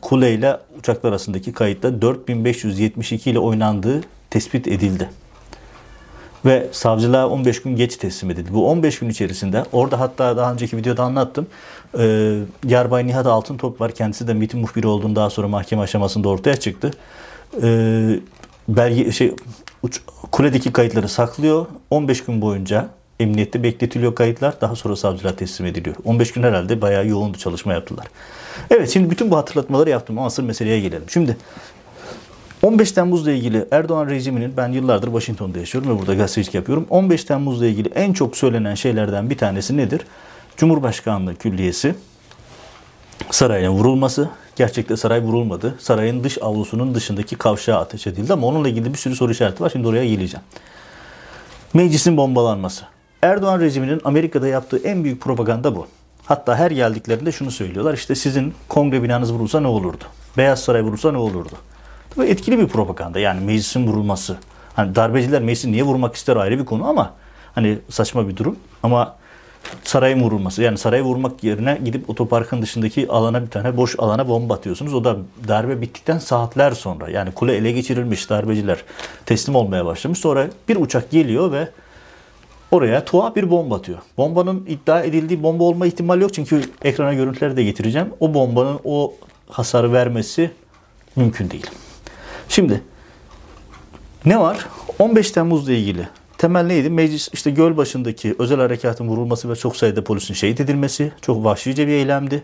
Kule 0.00 0.34
ile 0.34 0.56
uçaklar 0.78 1.10
arasındaki 1.10 1.52
kayıtta 1.52 2.02
4572 2.02 3.30
ile 3.30 3.38
oynandığı 3.38 4.00
tespit 4.30 4.68
edildi. 4.68 5.10
Ve 6.44 6.66
savcılığa 6.72 7.28
15 7.28 7.62
gün 7.62 7.76
geç 7.76 7.96
teslim 7.96 8.30
edildi. 8.30 8.54
Bu 8.54 8.70
15 8.70 8.98
gün 8.98 9.08
içerisinde 9.08 9.64
orada 9.72 10.00
hatta 10.00 10.36
daha 10.36 10.52
önceki 10.52 10.76
videoda 10.76 11.02
anlattım. 11.02 11.46
E, 11.98 12.36
Yarbay 12.64 13.06
Nihat 13.06 13.26
Altıntop 13.26 13.80
var. 13.80 13.92
Kendisi 13.92 14.28
de 14.28 14.34
MİT'in 14.34 14.60
muhbiri 14.60 14.86
olduğunu 14.86 15.16
daha 15.16 15.30
sonra 15.30 15.48
mahkeme 15.48 15.82
aşamasında 15.82 16.28
ortaya 16.28 16.56
çıktı. 16.56 16.90
E, 17.62 17.68
belge 18.68 19.12
şey 19.12 19.34
uç, 19.82 20.00
kuledeki 20.32 20.72
kayıtları 20.72 21.08
saklıyor. 21.08 21.66
15 21.90 22.24
gün 22.24 22.40
boyunca 22.40 22.88
emniyette 23.20 23.62
bekletiliyor 23.62 24.14
kayıtlar. 24.14 24.60
Daha 24.60 24.76
sonra 24.76 24.96
savcılığa 24.96 25.36
teslim 25.36 25.66
ediliyor. 25.66 25.96
15 26.04 26.32
gün 26.32 26.42
herhalde 26.42 26.82
bayağı 26.82 27.06
yoğun 27.06 27.34
bir 27.34 27.38
çalışma 27.38 27.72
yaptılar. 27.72 28.06
Evet 28.70 28.90
şimdi 28.90 29.10
bütün 29.10 29.30
bu 29.30 29.36
hatırlatmaları 29.36 29.90
yaptım 29.90 30.18
ama 30.18 30.26
asıl 30.26 30.42
meseleye 30.42 30.80
gelelim. 30.80 31.04
Şimdi 31.08 31.36
15 32.66 32.92
Temmuz'la 32.92 33.30
ilgili 33.30 33.66
Erdoğan 33.70 34.06
rejiminin 34.08 34.56
ben 34.56 34.68
yıllardır 34.68 35.06
Washington'da 35.06 35.58
yaşıyorum 35.58 35.90
ve 35.90 35.98
burada 35.98 36.14
gazetecilik 36.14 36.54
yapıyorum. 36.54 36.86
15 36.90 37.24
Temmuz'la 37.24 37.66
ilgili 37.66 37.88
en 37.88 38.12
çok 38.12 38.36
söylenen 38.36 38.74
şeylerden 38.74 39.30
bir 39.30 39.38
tanesi 39.38 39.76
nedir? 39.76 40.00
Cumhurbaşkanlığı 40.56 41.34
Külliyesi 41.34 41.94
sarayın 43.30 43.70
vurulması. 43.70 44.28
Gerçekte 44.56 44.96
saray 44.96 45.22
vurulmadı. 45.22 45.74
Sarayın 45.78 46.24
dış 46.24 46.38
avlusunun 46.42 46.94
dışındaki 46.94 47.36
kavşağa 47.36 47.78
ateş 47.78 48.06
edildi 48.06 48.32
ama 48.32 48.46
onunla 48.46 48.68
ilgili 48.68 48.92
bir 48.92 48.98
sürü 48.98 49.16
soru 49.16 49.32
işareti 49.32 49.62
var. 49.62 49.70
Şimdi 49.70 49.88
oraya 49.88 50.06
geleceğim. 50.06 50.44
Meclisin 51.74 52.16
bombalanması. 52.16 52.84
Erdoğan 53.22 53.60
rejiminin 53.60 54.00
Amerika'da 54.04 54.48
yaptığı 54.48 54.78
en 54.78 55.04
büyük 55.04 55.20
propaganda 55.20 55.76
bu. 55.76 55.86
Hatta 56.24 56.56
her 56.56 56.70
geldiklerinde 56.70 57.32
şunu 57.32 57.50
söylüyorlar. 57.50 57.94
İşte 57.94 58.14
sizin 58.14 58.54
kongre 58.68 59.02
binanız 59.02 59.32
vurulsa 59.32 59.60
ne 59.60 59.66
olurdu? 59.66 60.04
Beyaz 60.36 60.60
Saray 60.60 60.82
vurulsa 60.82 61.12
ne 61.12 61.18
olurdu? 61.18 61.54
Tabii 62.16 62.26
etkili 62.26 62.58
bir 62.58 62.68
propaganda. 62.68 63.18
Yani 63.18 63.44
meclisin 63.44 63.86
vurulması. 63.86 64.36
Hani 64.74 64.94
darbeciler 64.94 65.42
meclisi 65.42 65.72
niye 65.72 65.82
vurmak 65.82 66.14
ister 66.14 66.36
ayrı 66.36 66.58
bir 66.58 66.64
konu 66.64 66.88
ama 66.88 67.12
hani 67.54 67.78
saçma 67.88 68.28
bir 68.28 68.36
durum. 68.36 68.56
Ama 68.82 69.16
sarayın 69.84 70.22
vurulması. 70.22 70.62
Yani 70.62 70.78
sarayı 70.78 71.02
vurmak 71.02 71.44
yerine 71.44 71.78
gidip 71.84 72.10
otoparkın 72.10 72.62
dışındaki 72.62 73.08
alana 73.08 73.42
bir 73.42 73.50
tane 73.50 73.76
boş 73.76 73.94
alana 73.98 74.28
bomba 74.28 74.54
atıyorsunuz. 74.54 74.94
O 74.94 75.04
da 75.04 75.16
darbe 75.48 75.80
bittikten 75.80 76.18
saatler 76.18 76.72
sonra. 76.72 77.10
Yani 77.10 77.32
kule 77.32 77.56
ele 77.56 77.72
geçirilmiş 77.72 78.30
darbeciler 78.30 78.84
teslim 79.26 79.54
olmaya 79.54 79.86
başlamış. 79.86 80.18
Sonra 80.18 80.46
bir 80.68 80.76
uçak 80.76 81.10
geliyor 81.10 81.52
ve 81.52 81.68
oraya 82.70 83.04
tuhaf 83.04 83.36
bir 83.36 83.50
bomba 83.50 83.76
atıyor. 83.76 83.98
Bombanın 84.16 84.66
iddia 84.66 85.00
edildiği 85.00 85.42
bomba 85.42 85.64
olma 85.64 85.86
ihtimali 85.86 86.22
yok. 86.22 86.34
Çünkü 86.34 86.62
ekrana 86.84 87.14
görüntüleri 87.14 87.56
de 87.56 87.64
getireceğim. 87.64 88.08
O 88.20 88.34
bombanın 88.34 88.80
o 88.84 89.14
hasarı 89.48 89.92
vermesi 89.92 90.50
mümkün 91.16 91.50
değil. 91.50 91.66
Şimdi 92.48 92.82
ne 94.24 94.40
var? 94.40 94.66
15 94.98 95.30
Temmuz'la 95.30 95.72
ilgili 95.72 96.08
temel 96.38 96.64
neydi? 96.64 96.90
Meclis 96.90 97.28
işte 97.32 97.50
göl 97.50 97.76
başındaki 97.76 98.34
özel 98.38 98.60
harekatın 98.60 99.08
vurulması 99.08 99.50
ve 99.50 99.56
çok 99.56 99.76
sayıda 99.76 100.04
polisin 100.04 100.34
şehit 100.34 100.60
edilmesi 100.60 101.12
çok 101.22 101.44
vahşice 101.44 101.86
bir 101.86 101.92
eylemdi. 101.92 102.42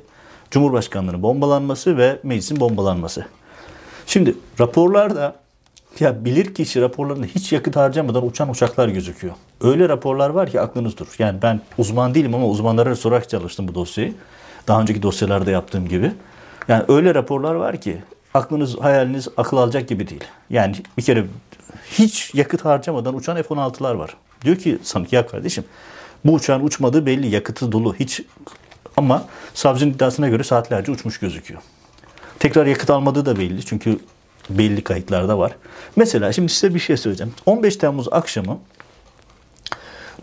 Cumhurbaşkanlığının 0.50 1.22
bombalanması 1.22 1.96
ve 1.96 2.18
meclisin 2.22 2.60
bombalanması. 2.60 3.26
Şimdi 4.06 4.34
raporlarda 4.60 5.36
ya 6.00 6.24
bilir 6.24 6.54
kişi 6.54 6.80
raporlarında 6.80 7.26
hiç 7.26 7.52
yakıt 7.52 7.76
harcamadan 7.76 8.26
uçan 8.26 8.50
uçaklar 8.50 8.88
gözüküyor. 8.88 9.34
Öyle 9.60 9.88
raporlar 9.88 10.30
var 10.30 10.50
ki 10.50 10.60
aklınız 10.60 10.98
durur. 10.98 11.14
Yani 11.18 11.42
ben 11.42 11.60
uzman 11.78 12.14
değilim 12.14 12.34
ama 12.34 12.46
uzmanlara 12.46 12.96
sorarak 12.96 13.28
çalıştım 13.28 13.68
bu 13.68 13.74
dosyayı. 13.74 14.14
Daha 14.68 14.80
önceki 14.80 15.02
dosyalarda 15.02 15.50
yaptığım 15.50 15.88
gibi. 15.88 16.12
Yani 16.68 16.84
öyle 16.88 17.14
raporlar 17.14 17.54
var 17.54 17.80
ki 17.80 18.02
aklınız, 18.34 18.78
hayaliniz 18.80 19.28
akıl 19.36 19.56
alacak 19.56 19.88
gibi 19.88 20.08
değil. 20.08 20.24
Yani 20.50 20.76
bir 20.98 21.02
kere 21.02 21.26
hiç 21.90 22.34
yakıt 22.34 22.64
harcamadan 22.64 23.14
uçan 23.14 23.42
F-16'lar 23.42 23.98
var. 23.98 24.16
Diyor 24.44 24.56
ki 24.56 24.78
sanki 24.82 25.16
ya 25.16 25.26
kardeşim 25.26 25.64
bu 26.24 26.32
uçağın 26.32 26.66
uçmadığı 26.66 27.06
belli, 27.06 27.26
yakıtı 27.26 27.72
dolu. 27.72 27.94
Hiç 27.94 28.20
ama 28.96 29.24
savcının 29.54 29.90
iddiasına 29.90 30.28
göre 30.28 30.44
saatlerce 30.44 30.92
uçmuş 30.92 31.18
gözüküyor. 31.18 31.62
Tekrar 32.38 32.66
yakıt 32.66 32.90
almadığı 32.90 33.26
da 33.26 33.38
belli 33.38 33.64
çünkü 33.64 33.98
belli 34.50 34.84
kayıtlarda 34.84 35.38
var. 35.38 35.52
Mesela 35.96 36.32
şimdi 36.32 36.52
size 36.52 36.74
bir 36.74 36.80
şey 36.80 36.96
söyleyeceğim. 36.96 37.34
15 37.46 37.76
Temmuz 37.76 38.08
akşamı 38.10 38.58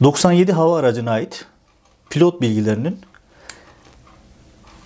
97 0.04 0.52
hava 0.52 0.80
aracına 0.80 1.12
ait 1.12 1.46
pilot 2.10 2.42
bilgilerinin 2.42 3.00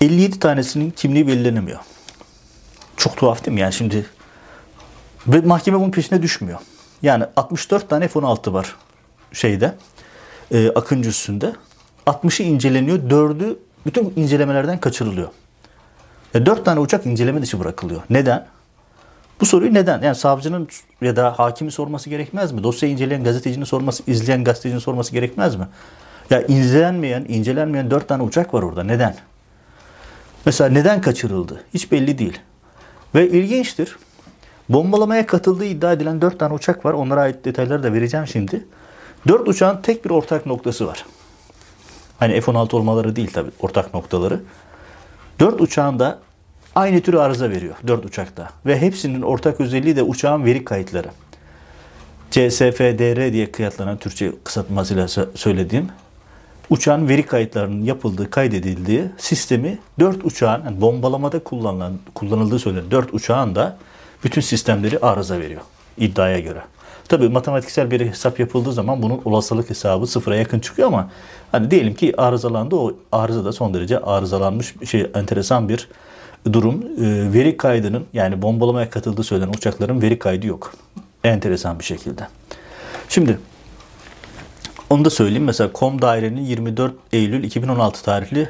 57 0.02 0.40
tanesinin 0.40 0.92
kimliği 0.92 1.28
belirlenemiyor. 1.28 1.80
Çok 3.04 3.18
tuhaf 3.18 3.46
değil 3.46 3.56
mi? 3.56 3.62
Yani 3.62 3.74
şimdi 3.74 4.06
ve 5.28 5.42
mahkeme 5.42 5.80
bunun 5.80 5.92
peşine 5.92 6.22
düşmüyor. 6.22 6.60
Yani 7.02 7.26
64 7.36 7.90
tane 7.90 8.08
F-16 8.08 8.54
var 8.54 8.76
şeyde 9.32 9.76
e, 10.52 10.70
Akıncı 10.70 11.10
üstünde. 11.10 11.54
60'ı 12.08 12.46
inceleniyor. 12.46 12.98
4'ü 12.98 13.58
bütün 13.86 14.14
incelemelerden 14.16 14.80
kaçırılıyor. 14.80 15.28
E, 16.34 16.46
4 16.46 16.66
tane 16.66 16.80
uçak 16.80 17.06
inceleme 17.06 17.42
dışı 17.42 17.60
bırakılıyor. 17.60 18.02
Neden? 18.10 18.48
Bu 19.42 19.46
soruyu 19.46 19.74
neden? 19.74 20.02
Yani 20.02 20.16
savcının 20.16 20.68
ya 21.02 21.16
da 21.16 21.40
hakimi 21.40 21.72
sorması 21.72 22.10
gerekmez 22.10 22.52
mi? 22.52 22.64
Dosyayı 22.64 22.94
inceleyen 22.94 23.24
gazetecinin 23.24 23.66
sorması, 23.66 24.04
izleyen 24.08 24.44
gazetecinin 24.44 24.80
sorması 24.80 25.12
gerekmez 25.12 25.56
mi? 25.56 25.68
Ya 26.30 26.42
izlenmeyen, 26.42 27.26
incelenmeyen 27.28 27.92
4 27.92 28.08
tane 28.08 28.24
uçak 28.24 28.54
var 28.54 28.64
orada. 28.64 28.84
Neden? 28.84 29.16
Mesela 30.46 30.70
neden 30.70 31.02
kaçırıldı? 31.02 31.64
Hiç 31.74 31.92
belli 31.92 32.18
değil. 32.18 32.40
Ve 33.16 33.30
ilginçtir. 33.30 33.98
Bombalamaya 34.70 35.26
katıldığı 35.26 35.66
iddia 35.66 35.94
edilen 35.94 36.22
4 36.22 36.40
tane 36.40 36.54
uçak 36.54 36.86
var. 36.86 36.94
Onlara 36.94 37.22
ait 37.22 37.46
detayları 37.46 37.84
da 37.84 37.94
vereceğim 37.94 38.28
şimdi. 38.28 38.66
4 39.28 39.48
uçağın 39.48 39.82
tek 39.82 40.06
bir 40.06 40.10
ortak 40.10 40.46
noktası 40.46 40.88
var. 40.88 41.06
Hani 42.20 42.42
F-16 42.42 42.76
olmaları 42.76 43.16
değil 43.16 43.32
tabii 43.34 43.52
ortak 43.60 43.94
noktaları. 43.94 44.40
4 45.40 45.62
uçağın 45.62 46.00
da 46.00 46.20
aynı 46.76 47.02
tür 47.02 47.14
arıza 47.14 47.50
veriyor. 47.50 47.76
4 47.88 48.06
uçakta. 48.06 48.50
Ve 48.66 48.82
hepsinin 48.82 49.22
ortak 49.22 49.62
özelliği 49.62 49.96
de 49.96 50.04
uçağın 50.04 50.46
veri 50.46 50.66
kayıtları. 50.66 51.08
CSFDR 52.32 53.34
diye 53.34 53.52
kıyatlanan 53.52 53.98
Türkçe 53.98 54.32
kısaltmasıyla 54.44 55.08
söylediğim 55.36 55.90
uçağın 56.70 57.10
veri 57.10 57.26
kayıtlarının 57.26 57.84
yapıldığı, 57.84 58.30
kaydedildiği 58.30 59.04
sistemi 59.18 59.80
4 60.00 60.26
uçağın 60.26 60.64
yani 60.66 60.82
bombalamada 60.82 61.40
kullanılan, 61.40 61.94
kullanıldığı 62.16 62.60
söylenen 62.60 62.92
4 62.92 63.14
uçağın 63.14 63.56
da 63.56 63.78
bütün 64.24 64.42
sistemleri 64.42 65.00
arıza 65.00 65.40
veriyor 65.40 65.62
iddiaya 65.98 66.40
göre. 66.40 66.62
Tabii 67.08 67.30
matematiksel 67.30 67.92
bir 67.92 68.08
hesap 68.08 68.40
yapıldığı 68.40 68.74
zaman 68.74 69.02
bunun 69.02 69.22
olasılık 69.26 69.70
hesabı 69.70 70.08
sıfıra 70.08 70.36
yakın 70.36 70.60
çıkıyor 70.60 70.88
ama 70.88 71.10
hani 71.52 71.72
diyelim 71.72 71.94
ki 71.94 72.22
arızalandı 72.22 72.76
o 72.76 72.94
arıza 73.12 73.46
da 73.46 73.52
son 73.52 73.74
derece 73.74 74.00
arızalanmış 74.00 74.74
şey 74.86 75.12
enteresan 75.16 75.70
bir 75.70 75.90
durum. 76.54 76.84
Ee, 76.84 77.34
veri 77.34 77.58
kaydının 77.58 78.06
yani 78.14 78.42
bombalamaya 78.42 78.90
katıldığı 78.90 79.24
söylenen 79.24 79.50
uçakların 79.50 80.02
veri 80.02 80.20
kaydı 80.20 80.48
yok. 80.48 80.74
Enteresan 81.24 81.80
bir 81.80 81.84
şekilde. 81.84 82.28
Şimdi 83.10 83.40
onu 84.94 85.06
da 85.06 85.10
söyleyeyim. 85.10 85.44
Mesela 85.44 85.72
KOM 85.74 86.02
dairenin 86.02 86.42
24 86.42 86.94
Eylül 87.14 87.44
2016 87.44 88.04
tarihli 88.04 88.50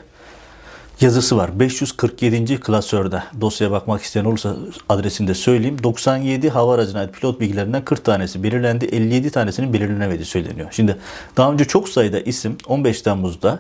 yazısı 1.02 1.38
var. 1.38 1.60
547. 1.60 2.60
klasörde 2.60 3.24
dosyaya 3.42 3.72
bakmak 3.72 4.02
isteyen 4.02 4.26
olursa 4.26 4.56
adresini 4.90 5.28
de 5.28 5.34
söyleyeyim. 5.34 5.84
97 5.84 6.50
hava 6.50 6.74
aracına 6.74 7.00
ait 7.00 7.14
pilot 7.14 7.40
bilgilerinden 7.40 7.86
40 7.86 8.06
tanesi 8.06 8.44
belirlendi. 8.44 8.86
57 8.86 9.32
tanesinin 9.32 9.74
belirlenemediği 9.74 10.26
söyleniyor. 10.26 10.68
Şimdi 10.72 10.98
daha 11.38 11.52
önce 11.52 11.66
çok 11.66 11.90
sayıda 11.90 12.20
isim 12.20 12.58
15 12.68 13.02
Temmuz'da 13.02 13.60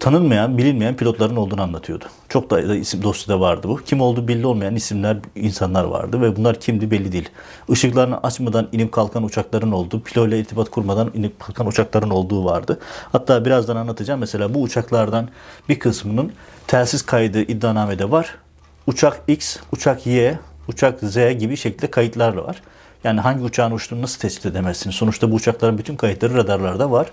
tanınmayan, 0.00 0.58
bilinmeyen 0.58 0.96
pilotların 0.96 1.36
olduğunu 1.36 1.62
anlatıyordu. 1.62 2.04
Çok 2.28 2.50
da 2.50 2.74
isim 2.74 3.02
dosyada 3.02 3.40
vardı 3.40 3.68
bu. 3.68 3.76
Kim 3.76 4.00
olduğu 4.00 4.28
belli 4.28 4.46
olmayan 4.46 4.76
isimler, 4.76 5.16
insanlar 5.34 5.84
vardı 5.84 6.20
ve 6.20 6.36
bunlar 6.36 6.60
kimdi 6.60 6.90
belli 6.90 7.12
değil. 7.12 7.28
Işıklarını 7.68 8.18
açmadan 8.18 8.68
inip 8.72 8.92
kalkan 8.92 9.22
uçakların 9.24 9.72
olduğu, 9.72 10.02
pilotla 10.02 10.36
irtibat 10.36 10.70
kurmadan 10.70 11.10
inip 11.14 11.40
kalkan 11.40 11.66
uçakların 11.66 12.10
olduğu 12.10 12.44
vardı. 12.44 12.80
Hatta 13.12 13.44
birazdan 13.44 13.76
anlatacağım. 13.76 14.20
Mesela 14.20 14.54
bu 14.54 14.62
uçaklardan 14.62 15.28
bir 15.68 15.78
kısmının 15.78 16.32
telsiz 16.66 17.02
kaydı 17.02 17.42
iddianamede 17.42 18.10
var. 18.10 18.34
Uçak 18.86 19.20
X, 19.28 19.56
uçak 19.72 20.06
Y, 20.06 20.38
uçak 20.68 21.00
Z 21.00 21.16
gibi 21.38 21.56
şekilde 21.56 21.90
kayıtlarla 21.90 22.44
var. 22.44 22.62
Yani 23.04 23.20
hangi 23.20 23.44
uçağın 23.44 23.70
uçtuğunu 23.70 24.02
nasıl 24.02 24.18
tespit 24.18 24.46
edemezsiniz? 24.46 24.96
Sonuçta 24.96 25.30
bu 25.30 25.34
uçakların 25.34 25.78
bütün 25.78 25.96
kayıtları 25.96 26.34
radarlarda 26.34 26.90
var. 26.90 27.06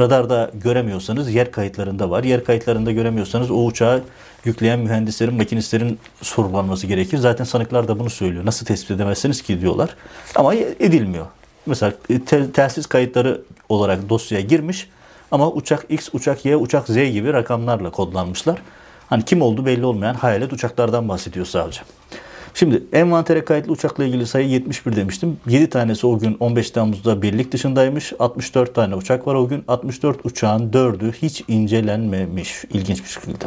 Radarda 0.00 0.50
göremiyorsanız 0.54 1.34
yer 1.34 1.52
kayıtlarında 1.52 2.10
var. 2.10 2.24
Yer 2.24 2.44
kayıtlarında 2.44 2.92
göremiyorsanız 2.92 3.50
o 3.50 3.64
uçağı 3.64 4.02
yükleyen 4.44 4.78
mühendislerin, 4.78 5.34
makinistlerin 5.34 5.98
sorgulanması 6.22 6.86
gerekir. 6.86 7.18
Zaten 7.18 7.44
sanıklar 7.44 7.88
da 7.88 7.98
bunu 7.98 8.10
söylüyor. 8.10 8.46
Nasıl 8.46 8.66
tespit 8.66 8.90
edemezsiniz 8.90 9.42
ki 9.42 9.60
diyorlar. 9.60 9.96
Ama 10.34 10.54
edilmiyor. 10.54 11.26
Mesela 11.66 11.92
te- 12.26 12.52
telsiz 12.52 12.86
kayıtları 12.86 13.42
olarak 13.68 14.08
dosyaya 14.08 14.44
girmiş 14.44 14.88
ama 15.30 15.50
uçak 15.50 15.86
X, 15.88 16.08
uçak 16.12 16.44
Y, 16.44 16.56
uçak 16.56 16.88
Z 16.88 16.94
gibi 16.94 17.32
rakamlarla 17.32 17.90
kodlanmışlar. 17.90 18.58
Hani 19.10 19.24
kim 19.24 19.42
olduğu 19.42 19.66
belli 19.66 19.84
olmayan 19.84 20.14
hayalet 20.14 20.52
uçaklardan 20.52 21.08
bahsediyor 21.08 21.46
savcı. 21.46 21.80
Şimdi 22.54 22.82
envantere 22.92 23.44
kayıtlı 23.44 23.72
uçakla 23.72 24.04
ilgili 24.04 24.26
sayı 24.26 24.48
71 24.48 24.96
demiştim. 24.96 25.36
7 25.46 25.70
tanesi 25.70 26.06
o 26.06 26.18
gün 26.18 26.36
15 26.40 26.70
Temmuz'da 26.70 27.22
birlik 27.22 27.52
dışındaymış. 27.52 28.12
64 28.18 28.74
tane 28.74 28.94
uçak 28.94 29.26
var 29.26 29.34
o 29.34 29.48
gün. 29.48 29.64
64 29.68 30.26
uçağın 30.26 30.70
4'ü 30.70 31.12
hiç 31.12 31.44
incelenmemiş. 31.48 32.64
İlginç 32.72 33.04
bir 33.04 33.08
şekilde. 33.08 33.44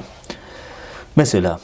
Mesela 1.15 1.59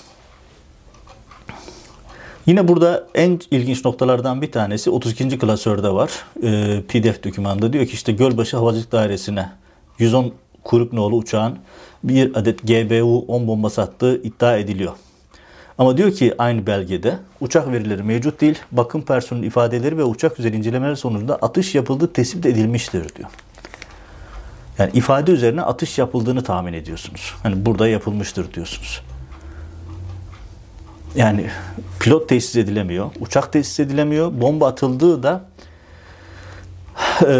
Yine 2.46 2.68
burada 2.68 3.08
en 3.16 3.40
ilginç 3.52 3.86
noktalardan 3.86 4.42
bir 4.42 4.52
tanesi 4.52 4.90
32. 4.90 5.40
klasörde 5.40 5.90
var. 5.90 6.12
Ee, 6.44 6.82
PDF 6.88 7.24
dokümanda 7.24 7.74
diyor 7.74 7.86
ki 7.86 7.94
işte 7.94 8.12
Gölbaşı 8.12 8.58
Havacılık 8.58 8.92
Dairesi'ne 8.92 9.50
110 10.00 10.34
kuyruk 10.64 10.94
nolu 10.94 11.16
uçağın 11.16 11.58
bir 12.04 12.36
adet 12.36 12.64
GBU-10 12.64 13.48
bombası 13.48 13.82
attığı 13.82 14.22
iddia 14.24 14.58
ediliyor. 14.58 14.94
Ama 15.78 15.98
diyor 15.98 16.12
ki 16.12 16.36
aynı 16.38 16.68
belgede 16.68 17.18
uçak 17.42 17.72
verileri 17.72 18.04
mevcut 18.04 18.42
değil, 18.42 18.60
bakım 18.72 19.02
personelinin 19.02 19.48
ifadeleri 19.48 19.98
ve 19.98 20.04
uçak 20.04 20.40
üzeri 20.40 20.58
incelemeler 20.58 20.96
sonucunda 20.96 21.36
atış 21.36 21.76
yapıldığı 21.76 22.14
tespit 22.14 22.46
edilmiştir 22.46 23.16
diyor. 23.16 23.30
Yani 24.78 24.92
ifade 24.94 25.32
üzerine 25.32 25.62
atış 25.62 25.98
yapıldığını 25.98 26.44
tahmin 26.44 26.74
ediyorsunuz. 26.74 27.34
Hani 27.44 27.66
burada 27.66 27.88
yapılmıştır 27.88 28.54
diyorsunuz. 28.54 29.02
Yani 31.16 31.50
pilot 32.00 32.30
tesis 32.30 32.56
edilemiyor, 32.56 33.12
uçak 33.20 33.54
tesis 33.54 33.80
edilemiyor, 33.80 34.42
bomba 34.42 34.68
atıldığı 34.68 35.24
da 35.24 35.46
e, 37.22 37.34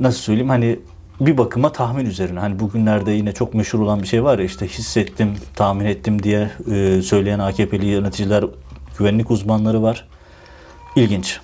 nasıl 0.00 0.18
söyleyeyim 0.18 0.48
hani 0.48 0.78
bir 1.20 1.38
bakıma 1.38 1.72
tahmin 1.72 2.06
üzerine. 2.06 2.40
Hani 2.40 2.60
bugünlerde 2.60 3.10
yine 3.10 3.32
çok 3.32 3.54
meşhur 3.54 3.80
olan 3.80 4.02
bir 4.02 4.06
şey 4.06 4.24
var 4.24 4.38
ya 4.38 4.44
işte 4.44 4.66
hissettim, 4.68 5.34
tahmin 5.54 5.84
ettim 5.84 6.22
diye 6.22 6.50
e, 6.70 7.02
söyleyen 7.02 7.38
AKP'li 7.38 7.86
yöneticiler, 7.86 8.44
güvenlik 8.98 9.30
uzmanları 9.30 9.82
var. 9.82 10.08
İlginç. 10.96 11.40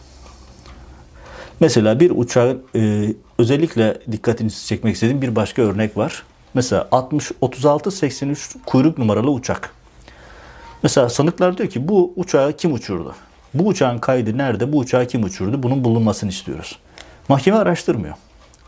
Mesela 1.61 2.01
bir 2.01 2.11
uçağın 2.11 2.63
e, 2.77 3.15
özellikle 3.39 3.99
dikkatinizi 4.13 4.67
çekmek 4.67 4.95
istediğim 4.95 5.23
bir 5.23 5.37
başka 5.37 5.63
örnek 5.63 5.97
var. 5.97 6.23
Mesela 6.55 6.89
60 6.93 7.33
36 7.41 7.91
83 7.91 8.57
kuyruk 8.67 8.99
numaralı 8.99 9.31
uçak. 9.31 9.75
Mesela 10.83 11.09
sanıklar 11.09 11.59
diyor 11.59 11.69
ki 11.69 11.89
bu 11.89 12.13
uçağı 12.17 12.53
kim 12.53 12.73
uçurdu? 12.73 13.15
Bu 13.55 13.67
uçağın 13.67 13.99
kaydı 13.99 14.39
nerede? 14.39 14.73
Bu 14.73 14.79
uçağı 14.79 15.07
kim 15.07 15.25
uçurdu? 15.25 15.63
Bunun 15.63 15.85
bulunmasını 15.85 16.31
istiyoruz. 16.31 16.79
Mahkeme 17.29 17.57
araştırmıyor. 17.57 18.15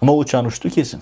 Ama 0.03 0.15
uçağın 0.15 0.45
uçtu 0.45 0.71
kesin. 0.71 1.01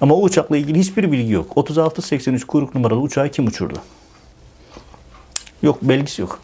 Ama 0.00 0.14
o 0.14 0.22
uçakla 0.22 0.56
ilgili 0.56 0.78
hiçbir 0.78 1.12
bilgi 1.12 1.32
yok. 1.32 1.52
3683 1.56 2.44
kuyruk 2.44 2.74
numaralı 2.74 3.00
uçağı 3.00 3.28
kim 3.28 3.46
uçurdu? 3.46 3.78
Yok, 5.62 5.78
belgisi 5.82 6.22
yok. 6.22 6.40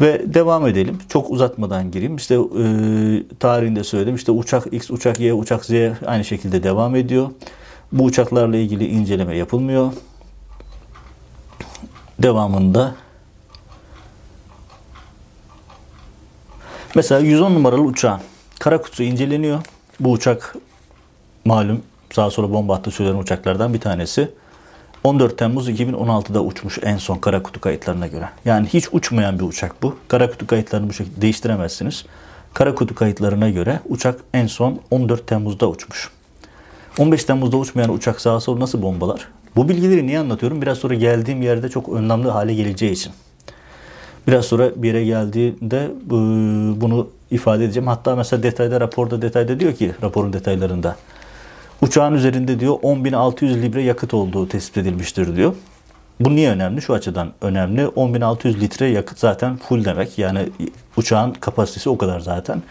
Ve 0.00 0.34
devam 0.34 0.66
edelim. 0.66 0.98
Çok 1.08 1.30
uzatmadan 1.30 1.90
gireyim. 1.90 2.16
İşte 2.16 2.34
e, 2.34 2.64
tarihinde 3.38 3.84
söyledim. 3.84 4.14
İşte 4.14 4.32
uçak 4.32 4.72
X, 4.72 4.90
uçak 4.90 5.20
Y, 5.20 5.34
uçak 5.34 5.64
Z 5.64 5.70
aynı 6.06 6.24
şekilde 6.24 6.62
devam 6.62 6.96
ediyor. 6.96 7.30
Bu 7.92 8.04
uçaklarla 8.04 8.56
ilgili 8.56 8.86
inceleme 8.86 9.36
yapılmıyor. 9.36 9.92
Devamında 12.18 12.94
mesela 16.94 17.20
110 17.20 17.54
numaralı 17.54 17.82
uçağın 17.82 18.20
kara 18.58 18.82
kutusu 18.82 19.02
inceleniyor. 19.02 19.62
Bu 20.00 20.12
uçak 20.12 20.54
malum 21.44 21.82
sağa 22.12 22.30
sola 22.30 22.52
bomba 22.52 22.74
attığı 22.74 22.90
söylenen 22.90 23.18
uçaklardan 23.18 23.74
bir 23.74 23.80
tanesi. 23.80 24.30
14 25.04 25.38
Temmuz 25.38 25.68
2016'da 25.68 26.44
uçmuş 26.44 26.78
en 26.82 26.96
son 26.96 27.18
kara 27.18 27.42
kutu 27.42 27.60
kayıtlarına 27.60 28.06
göre. 28.06 28.28
Yani 28.44 28.66
hiç 28.66 28.88
uçmayan 28.92 29.38
bir 29.38 29.44
uçak 29.44 29.82
bu. 29.82 29.96
Kara 30.08 30.30
kutu 30.30 30.46
kayıtlarını 30.46 30.88
bu 30.88 30.92
şekilde 30.92 31.22
değiştiremezsiniz. 31.22 32.04
Kara 32.54 32.74
kutu 32.74 32.94
kayıtlarına 32.94 33.50
göre 33.50 33.80
uçak 33.88 34.20
en 34.34 34.46
son 34.46 34.80
14 34.90 35.26
Temmuz'da 35.26 35.68
uçmuş. 35.68 36.10
15 36.98 37.24
Temmuz'da 37.24 37.56
uçmayan 37.56 37.92
uçak 37.94 38.20
sağa 38.20 38.40
sola 38.40 38.60
nasıl 38.60 38.82
bombalar? 38.82 39.28
Bu 39.56 39.68
bilgileri 39.68 40.06
niye 40.06 40.18
anlatıyorum? 40.18 40.62
Biraz 40.62 40.78
sonra 40.78 40.94
geldiğim 40.94 41.42
yerde 41.42 41.68
çok 41.68 41.88
önemli 41.88 42.28
hale 42.28 42.54
geleceği 42.54 42.92
için. 42.92 43.12
Biraz 44.28 44.44
sonra 44.44 44.70
bir 44.76 44.88
yere 44.88 45.04
geldiğinde 45.04 45.90
bunu 46.80 47.08
ifade 47.30 47.64
edeceğim. 47.64 47.86
Hatta 47.86 48.16
mesela 48.16 48.42
detayda 48.42 48.80
raporda 48.80 49.22
detayda 49.22 49.60
diyor 49.60 49.74
ki 49.74 49.92
raporun 50.02 50.32
detaylarında 50.32 50.96
uçağın 51.82 52.14
üzerinde 52.14 52.60
diyor 52.60 52.74
10.600 52.74 53.62
libre 53.62 53.82
yakıt 53.82 54.14
olduğu 54.14 54.48
tespit 54.48 54.76
edilmiştir 54.76 55.36
diyor. 55.36 55.54
Bu 56.20 56.36
niye 56.36 56.50
önemli? 56.50 56.82
Şu 56.82 56.94
açıdan 56.94 57.32
önemli. 57.40 57.82
10.600 57.82 58.60
litre 58.60 58.86
yakıt 58.86 59.18
zaten 59.18 59.56
full 59.56 59.84
demek. 59.84 60.18
Yani 60.18 60.48
uçağın 60.96 61.32
kapasitesi 61.32 61.90
o 61.90 61.98
kadar 61.98 62.20
zaten. 62.20 62.62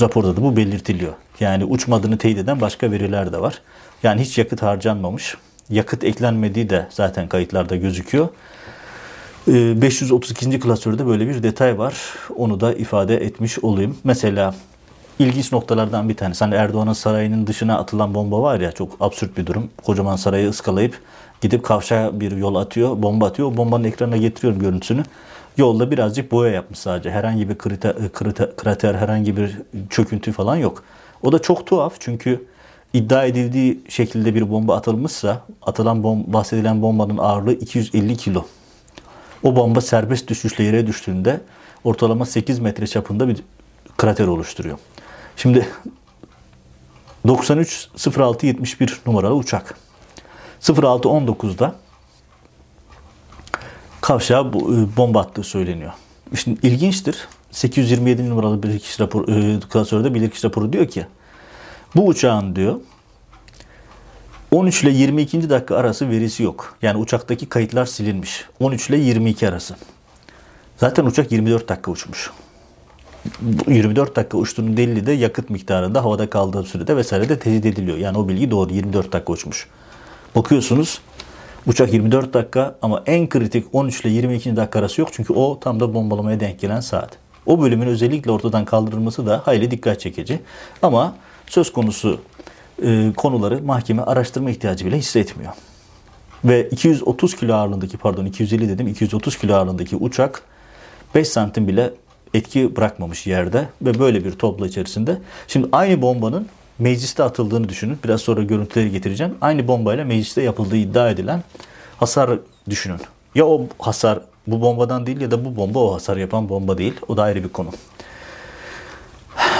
Raporda 0.00 0.36
da 0.36 0.42
bu 0.42 0.56
belirtiliyor. 0.56 1.12
Yani 1.40 1.64
uçmadığını 1.64 2.18
teyit 2.18 2.38
eden 2.38 2.60
başka 2.60 2.90
veriler 2.90 3.32
de 3.32 3.40
var. 3.40 3.62
Yani 4.02 4.20
hiç 4.20 4.38
yakıt 4.38 4.62
harcanmamış. 4.62 5.36
Yakıt 5.70 6.04
eklenmediği 6.04 6.70
de 6.70 6.86
zaten 6.90 7.28
kayıtlarda 7.28 7.76
gözüküyor. 7.76 8.28
532. 9.46 10.48
Ee, 10.48 10.60
klasörde 10.60 11.06
böyle 11.06 11.28
bir 11.28 11.42
detay 11.42 11.78
var. 11.78 11.94
Onu 12.36 12.60
da 12.60 12.74
ifade 12.74 13.16
etmiş 13.16 13.58
olayım. 13.58 13.96
Mesela 14.04 14.54
ilginç 15.18 15.52
noktalardan 15.52 16.08
bir 16.08 16.16
tanesi. 16.16 16.44
Hani 16.44 16.54
Erdoğan'ın 16.54 16.92
sarayının 16.92 17.46
dışına 17.46 17.78
atılan 17.78 18.14
bomba 18.14 18.42
var 18.42 18.60
ya 18.60 18.72
çok 18.72 18.96
absürt 19.00 19.36
bir 19.38 19.46
durum. 19.46 19.70
Kocaman 19.84 20.16
sarayı 20.16 20.48
ıskalayıp 20.48 21.00
gidip 21.40 21.64
kavşağa 21.64 22.20
bir 22.20 22.36
yol 22.36 22.54
atıyor, 22.54 23.02
bomba 23.02 23.26
atıyor. 23.26 23.52
O 23.52 23.56
bombanın 23.56 23.84
ekranına 23.84 24.16
getiriyorum 24.16 24.60
görüntüsünü. 24.60 25.02
Yolda 25.56 25.90
birazcık 25.90 26.32
boya 26.32 26.52
yapmış 26.52 26.78
sadece. 26.78 27.10
Herhangi 27.10 27.48
bir 27.48 27.58
krater, 27.58 28.12
krater, 28.12 28.56
krater 28.56 28.94
herhangi 28.94 29.36
bir 29.36 29.58
çöküntü 29.90 30.32
falan 30.32 30.56
yok. 30.56 30.84
O 31.22 31.32
da 31.32 31.38
çok 31.38 31.66
tuhaf 31.66 31.94
çünkü 32.00 32.46
iddia 32.92 33.24
edildiği 33.24 33.80
şekilde 33.88 34.34
bir 34.34 34.50
bomba 34.50 34.76
atılmışsa 34.76 35.42
atılan 35.62 36.02
bom 36.02 36.32
bahsedilen 36.32 36.82
bombanın 36.82 37.18
ağırlığı 37.18 37.52
250 37.52 38.16
kilo. 38.16 38.44
O 39.44 39.56
bomba 39.56 39.80
serbest 39.80 40.28
düşüşle 40.28 40.64
yere 40.64 40.86
düştüğünde 40.86 41.40
ortalama 41.84 42.26
8 42.26 42.58
metre 42.58 42.86
çapında 42.86 43.28
bir 43.28 43.42
krater 43.96 44.26
oluşturuyor. 44.26 44.78
Şimdi 45.36 45.68
93 47.26 47.88
06 48.18 48.46
71 48.46 49.00
numaralı 49.06 49.34
uçak. 49.34 49.78
06 50.68 51.08
19'da 51.08 51.74
kavşağa 54.00 54.40
e, 54.40 54.96
bomba 54.96 55.20
attığı 55.20 55.42
söyleniyor. 55.42 55.92
Şimdi 56.34 56.66
ilginçtir. 56.66 57.28
827 57.50 58.30
numaralı 58.30 58.62
bilirkişi 58.62 59.02
rapor, 59.02 59.28
e, 59.28 59.60
klasörde 59.60 60.14
bilirkişi 60.14 60.46
raporu 60.46 60.72
diyor 60.72 60.88
ki 60.88 61.06
bu 61.96 62.06
uçağın 62.06 62.56
diyor 62.56 62.80
13 64.54 64.82
ile 64.82 64.90
22. 64.90 65.50
dakika 65.50 65.76
arası 65.76 66.10
verisi 66.10 66.42
yok. 66.42 66.76
Yani 66.82 66.98
uçaktaki 66.98 67.46
kayıtlar 67.46 67.86
silinmiş. 67.86 68.44
13 68.60 68.90
ile 68.90 68.96
22 68.96 69.48
arası. 69.48 69.76
Zaten 70.76 71.04
uçak 71.04 71.32
24 71.32 71.68
dakika 71.68 71.90
uçmuş. 71.90 72.30
24 73.68 74.16
dakika 74.16 74.38
uçtuğunun 74.38 74.76
delili 74.76 75.06
de 75.06 75.12
yakıt 75.12 75.50
miktarında 75.50 76.04
havada 76.04 76.30
kaldığı 76.30 76.62
sürede 76.62 76.96
vesaire 76.96 77.28
de 77.28 77.38
teyit 77.38 77.66
ediliyor. 77.66 77.98
Yani 77.98 78.18
o 78.18 78.28
bilgi 78.28 78.50
doğru 78.50 78.72
24 78.72 79.12
dakika 79.12 79.32
uçmuş. 79.32 79.68
Bakıyorsunuz 80.36 81.00
Uçak 81.66 81.92
24 81.92 82.34
dakika 82.34 82.76
ama 82.82 83.02
en 83.06 83.28
kritik 83.28 83.66
13 83.72 84.00
ile 84.00 84.08
22 84.08 84.56
dakika 84.56 84.78
arası 84.78 85.00
yok. 85.00 85.10
Çünkü 85.12 85.32
o 85.32 85.60
tam 85.60 85.80
da 85.80 85.94
bombalamaya 85.94 86.40
denk 86.40 86.60
gelen 86.60 86.80
saat. 86.80 87.18
O 87.46 87.60
bölümün 87.60 87.86
özellikle 87.86 88.30
ortadan 88.30 88.64
kaldırılması 88.64 89.26
da 89.26 89.42
hayli 89.44 89.70
dikkat 89.70 90.00
çekici. 90.00 90.40
Ama 90.82 91.14
söz 91.46 91.72
konusu 91.72 92.20
e, 92.82 93.12
konuları 93.16 93.62
mahkeme 93.62 94.02
araştırma 94.02 94.50
ihtiyacı 94.50 94.86
bile 94.86 94.98
hissetmiyor. 94.98 95.52
Ve 96.44 96.68
230 96.68 97.36
kilo 97.36 97.54
ağırlığındaki 97.54 97.96
pardon 97.96 98.24
250 98.24 98.68
dedim 98.68 98.88
230 98.88 99.38
kilo 99.38 99.54
ağırlığındaki 99.54 99.96
uçak 99.96 100.42
5 101.14 101.28
santim 101.28 101.68
bile 101.68 101.90
etki 102.34 102.76
bırakmamış 102.76 103.26
yerde 103.26 103.68
ve 103.82 103.98
böyle 103.98 104.24
bir 104.24 104.32
topla 104.32 104.66
içerisinde. 104.66 105.18
Şimdi 105.48 105.68
aynı 105.72 106.02
bombanın 106.02 106.48
mecliste 106.78 107.22
atıldığını 107.22 107.68
düşünün. 107.68 107.98
Biraz 108.04 108.20
sonra 108.20 108.42
görüntüleri 108.42 108.90
getireceğim. 108.90 109.34
Aynı 109.40 109.68
bombayla 109.68 110.04
mecliste 110.04 110.42
yapıldığı 110.42 110.76
iddia 110.76 111.10
edilen 111.10 111.42
hasar 111.96 112.38
düşünün. 112.70 113.00
Ya 113.34 113.46
o 113.46 113.66
hasar 113.78 114.20
bu 114.46 114.60
bombadan 114.60 115.06
değil 115.06 115.20
ya 115.20 115.30
da 115.30 115.44
bu 115.44 115.56
bomba 115.56 115.78
o 115.78 115.94
hasar 115.94 116.16
yapan 116.16 116.48
bomba 116.48 116.78
değil. 116.78 116.94
O 117.08 117.16
da 117.16 117.22
ayrı 117.22 117.44
bir 117.44 117.48
konu. 117.48 117.70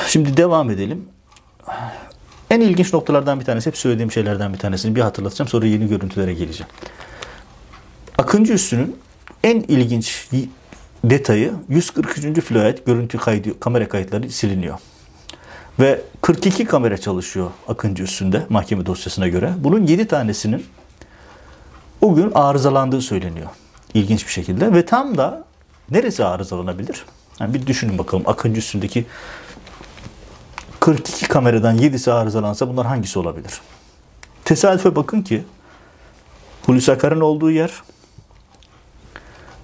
Şimdi 0.08 0.36
devam 0.36 0.70
edelim. 0.70 1.08
En 2.50 2.60
ilginç 2.60 2.92
noktalardan 2.92 3.40
bir 3.40 3.44
tanesi, 3.44 3.66
hep 3.66 3.76
söylediğim 3.76 4.12
şeylerden 4.12 4.52
bir 4.52 4.58
tanesini 4.58 4.96
bir 4.96 5.00
hatırlatacağım. 5.00 5.48
Sonra 5.48 5.66
yeni 5.66 5.88
görüntülere 5.88 6.34
geleceğim. 6.34 6.72
Akıncı 8.18 8.52
üssünün 8.52 8.96
en 9.44 9.60
ilginç 9.60 10.28
detayı 11.04 11.52
143. 11.68 12.40
filoyet 12.40 12.86
görüntü 12.86 13.18
kaydı, 13.18 13.60
kamera 13.60 13.88
kayıtları 13.88 14.30
siliniyor. 14.30 14.78
Ve 15.80 16.00
42 16.22 16.64
kamera 16.64 16.98
çalışıyor 16.98 17.50
Akıncı 17.68 18.02
üstünde 18.02 18.46
mahkeme 18.48 18.86
dosyasına 18.86 19.28
göre. 19.28 19.52
Bunun 19.58 19.86
7 19.86 20.06
tanesinin 20.08 20.66
o 22.00 22.14
gün 22.14 22.32
arızalandığı 22.34 23.00
söyleniyor. 23.00 23.50
İlginç 23.94 24.26
bir 24.26 24.32
şekilde. 24.32 24.72
Ve 24.72 24.86
tam 24.86 25.16
da 25.18 25.44
neresi 25.90 26.24
arızalanabilir? 26.24 27.04
Yani 27.40 27.54
bir 27.54 27.66
düşünün 27.66 27.98
bakalım 27.98 28.24
Akıncı 28.26 28.58
üstündeki 28.58 29.06
42 30.84 31.28
kameradan 31.28 31.78
7'si 31.78 32.12
arızalansa 32.12 32.68
bunlar 32.68 32.86
hangisi 32.86 33.18
olabilir? 33.18 33.60
Tesadüfe 34.44 34.96
bakın 34.96 35.22
ki 35.22 35.44
Hulusi 36.66 36.92
Akar'ın 36.92 37.20
olduğu 37.20 37.50
yer 37.50 37.70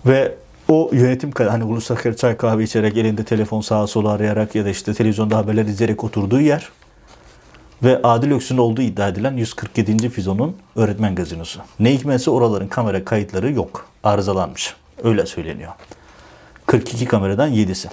ve 0.06 0.34
o 0.68 0.90
yönetim 0.92 1.32
hani 1.36 1.64
Hulusi 1.64 1.94
Akar 1.94 2.16
çay 2.16 2.36
kahve 2.36 2.64
içerek 2.64 2.96
elinde 2.96 3.24
telefon 3.24 3.60
sağa 3.60 3.86
sola 3.86 4.10
arayarak 4.10 4.54
ya 4.54 4.64
da 4.64 4.68
işte 4.68 4.94
televizyonda 4.94 5.36
haberler 5.36 5.64
izleyerek 5.64 6.04
oturduğu 6.04 6.40
yer 6.40 6.68
ve 7.82 8.02
Adil 8.02 8.32
Öksü'nün 8.32 8.58
olduğu 8.58 8.82
iddia 8.82 9.08
edilen 9.08 9.36
147. 9.36 10.08
Fizon'un 10.08 10.56
öğretmen 10.76 11.14
gazinosu. 11.14 11.60
Ne 11.80 11.94
hikmetse 11.94 12.30
oraların 12.30 12.68
kamera 12.68 13.04
kayıtları 13.04 13.52
yok. 13.52 13.86
Arızalanmış. 14.02 14.74
Öyle 15.04 15.26
söyleniyor. 15.26 15.72
42 16.66 17.06
kameradan 17.06 17.52
7'si. 17.52 17.88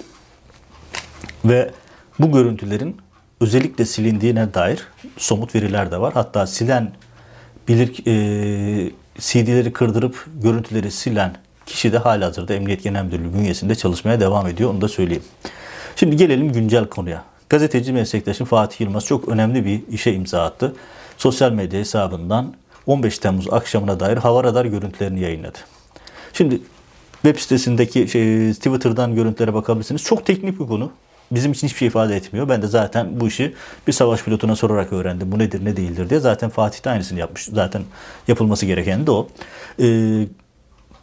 Ve 1.45 1.71
bu 2.19 2.31
görüntülerin 2.31 2.97
özellikle 3.41 3.85
silindiğine 3.85 4.53
dair 4.53 4.87
somut 5.17 5.55
veriler 5.55 5.91
de 5.91 6.01
var. 6.01 6.13
Hatta 6.13 6.47
silen 6.47 6.91
bilir 7.67 7.89
e, 8.07 8.91
CD'leri 9.19 9.73
kırdırıp 9.73 10.25
görüntüleri 10.43 10.91
silen 10.91 11.35
kişi 11.65 11.93
de 11.93 11.97
halihazırda 11.97 12.53
Emniyet 12.53 12.83
Genel 12.83 13.03
Müdürlüğü 13.03 13.33
bünyesinde 13.33 13.75
çalışmaya 13.75 14.19
devam 14.19 14.47
ediyor. 14.47 14.69
Onu 14.69 14.81
da 14.81 14.87
söyleyeyim. 14.87 15.23
Şimdi 15.95 16.15
gelelim 16.15 16.53
güncel 16.53 16.85
konuya. 16.85 17.23
Gazeteci 17.49 17.93
meslektaşım 17.93 18.47
Fatih 18.47 18.81
Yılmaz 18.81 19.05
çok 19.05 19.29
önemli 19.29 19.65
bir 19.65 19.81
işe 19.91 20.13
imza 20.13 20.43
attı. 20.43 20.75
Sosyal 21.17 21.51
medya 21.51 21.79
hesabından 21.79 22.53
15 22.85 23.19
Temmuz 23.19 23.53
akşamına 23.53 23.99
dair 23.99 24.17
hava 24.17 24.43
radar 24.43 24.65
görüntülerini 24.65 25.19
yayınladı. 25.19 25.57
Şimdi 26.33 26.61
web 27.21 27.37
sitesindeki 27.37 28.07
şey, 28.07 28.53
Twitter'dan 28.53 29.15
görüntülere 29.15 29.53
bakabilirsiniz. 29.53 30.03
Çok 30.03 30.25
teknik 30.25 30.59
bir 30.59 30.67
konu. 30.67 30.91
Bizim 31.31 31.51
için 31.51 31.67
hiçbir 31.67 31.79
şey 31.79 31.87
ifade 31.87 32.15
etmiyor. 32.15 32.49
Ben 32.49 32.61
de 32.61 32.67
zaten 32.67 33.19
bu 33.19 33.27
işi 33.27 33.55
bir 33.87 33.93
savaş 33.93 34.23
pilotuna 34.23 34.55
sorarak 34.55 34.93
öğrendim. 34.93 35.31
Bu 35.31 35.39
nedir 35.39 35.65
ne 35.65 35.77
değildir 35.77 36.09
diye. 36.09 36.19
Zaten 36.19 36.49
Fatih 36.49 36.85
de 36.85 36.89
aynısını 36.89 37.19
yapmış. 37.19 37.45
Zaten 37.45 37.83
yapılması 38.27 38.65
gereken 38.65 39.07
de 39.07 39.11
o. 39.11 39.27
Ee, 39.81 40.27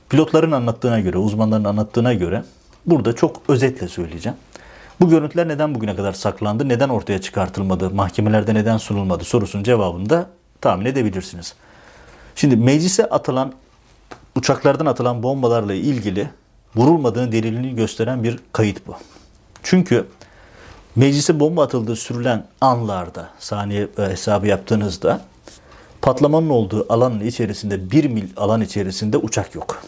pilotların 0.08 0.52
anlattığına 0.52 1.00
göre, 1.00 1.18
uzmanların 1.18 1.64
anlattığına 1.64 2.14
göre 2.14 2.44
burada 2.86 3.12
çok 3.12 3.42
özetle 3.48 3.88
söyleyeceğim. 3.88 4.38
Bu 5.00 5.08
görüntüler 5.08 5.48
neden 5.48 5.74
bugüne 5.74 5.96
kadar 5.96 6.12
saklandı, 6.12 6.68
neden 6.68 6.88
ortaya 6.88 7.20
çıkartılmadı, 7.20 7.90
mahkemelerde 7.90 8.54
neden 8.54 8.76
sunulmadı 8.76 9.24
sorusunun 9.24 9.64
cevabını 9.64 10.10
da 10.10 10.26
tahmin 10.60 10.84
edebilirsiniz. 10.84 11.54
Şimdi 12.34 12.56
meclise 12.56 13.06
atılan, 13.06 13.52
uçaklardan 14.36 14.86
atılan 14.86 15.22
bombalarla 15.22 15.74
ilgili 15.74 16.30
vurulmadığını 16.76 17.32
delilini 17.32 17.74
gösteren 17.74 18.24
bir 18.24 18.38
kayıt 18.52 18.86
bu. 18.86 18.96
Çünkü 19.74 20.04
meclise 20.96 21.40
bomba 21.40 21.62
atıldığı 21.62 21.96
sürülen 21.96 22.44
anlarda, 22.60 23.28
saniye 23.38 23.88
e, 23.98 24.02
hesabı 24.02 24.46
yaptığınızda 24.46 25.20
patlamanın 26.02 26.48
olduğu 26.48 26.86
alanın 26.88 27.20
içerisinde, 27.20 27.90
bir 27.90 28.04
mil 28.04 28.28
alan 28.36 28.60
içerisinde 28.60 29.16
uçak 29.16 29.54
yok. 29.54 29.82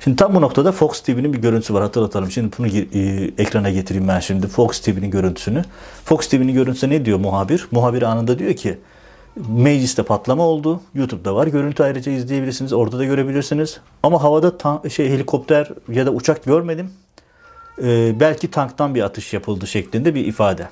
Şimdi 0.00 0.16
tam 0.16 0.34
bu 0.34 0.40
noktada 0.40 0.72
Fox 0.72 1.00
TV'nin 1.00 1.32
bir 1.32 1.38
görüntüsü 1.38 1.74
var 1.74 1.82
hatırlatalım. 1.82 2.30
Şimdi 2.30 2.56
bunu 2.58 2.66
e, 2.66 3.30
ekrana 3.38 3.70
getireyim 3.70 4.08
ben 4.08 4.20
şimdi 4.20 4.46
Fox 4.46 4.80
TV'nin 4.80 5.10
görüntüsünü. 5.10 5.64
Fox 6.04 6.28
TV'nin 6.28 6.54
görüntüsü 6.54 6.90
ne 6.90 7.04
diyor 7.04 7.18
muhabir? 7.18 7.68
Muhabir 7.70 8.02
anında 8.02 8.38
diyor 8.38 8.54
ki 8.54 8.78
mecliste 9.48 10.02
patlama 10.02 10.42
oldu. 10.42 10.80
YouTube'da 10.94 11.34
var. 11.34 11.46
Görüntü 11.46 11.82
ayrıca 11.82 12.12
izleyebilirsiniz. 12.12 12.72
Orada 12.72 12.98
da 12.98 13.04
görebilirsiniz. 13.04 13.80
Ama 14.02 14.22
havada 14.22 14.88
şey 14.88 15.10
helikopter 15.10 15.68
ya 15.92 16.06
da 16.06 16.10
uçak 16.10 16.44
görmedim. 16.44 16.90
Ee, 17.82 18.20
belki 18.20 18.50
tanktan 18.50 18.94
bir 18.94 19.02
atış 19.02 19.32
yapıldı 19.32 19.66
şeklinde 19.66 20.14
bir 20.14 20.24
ifade. 20.24 20.68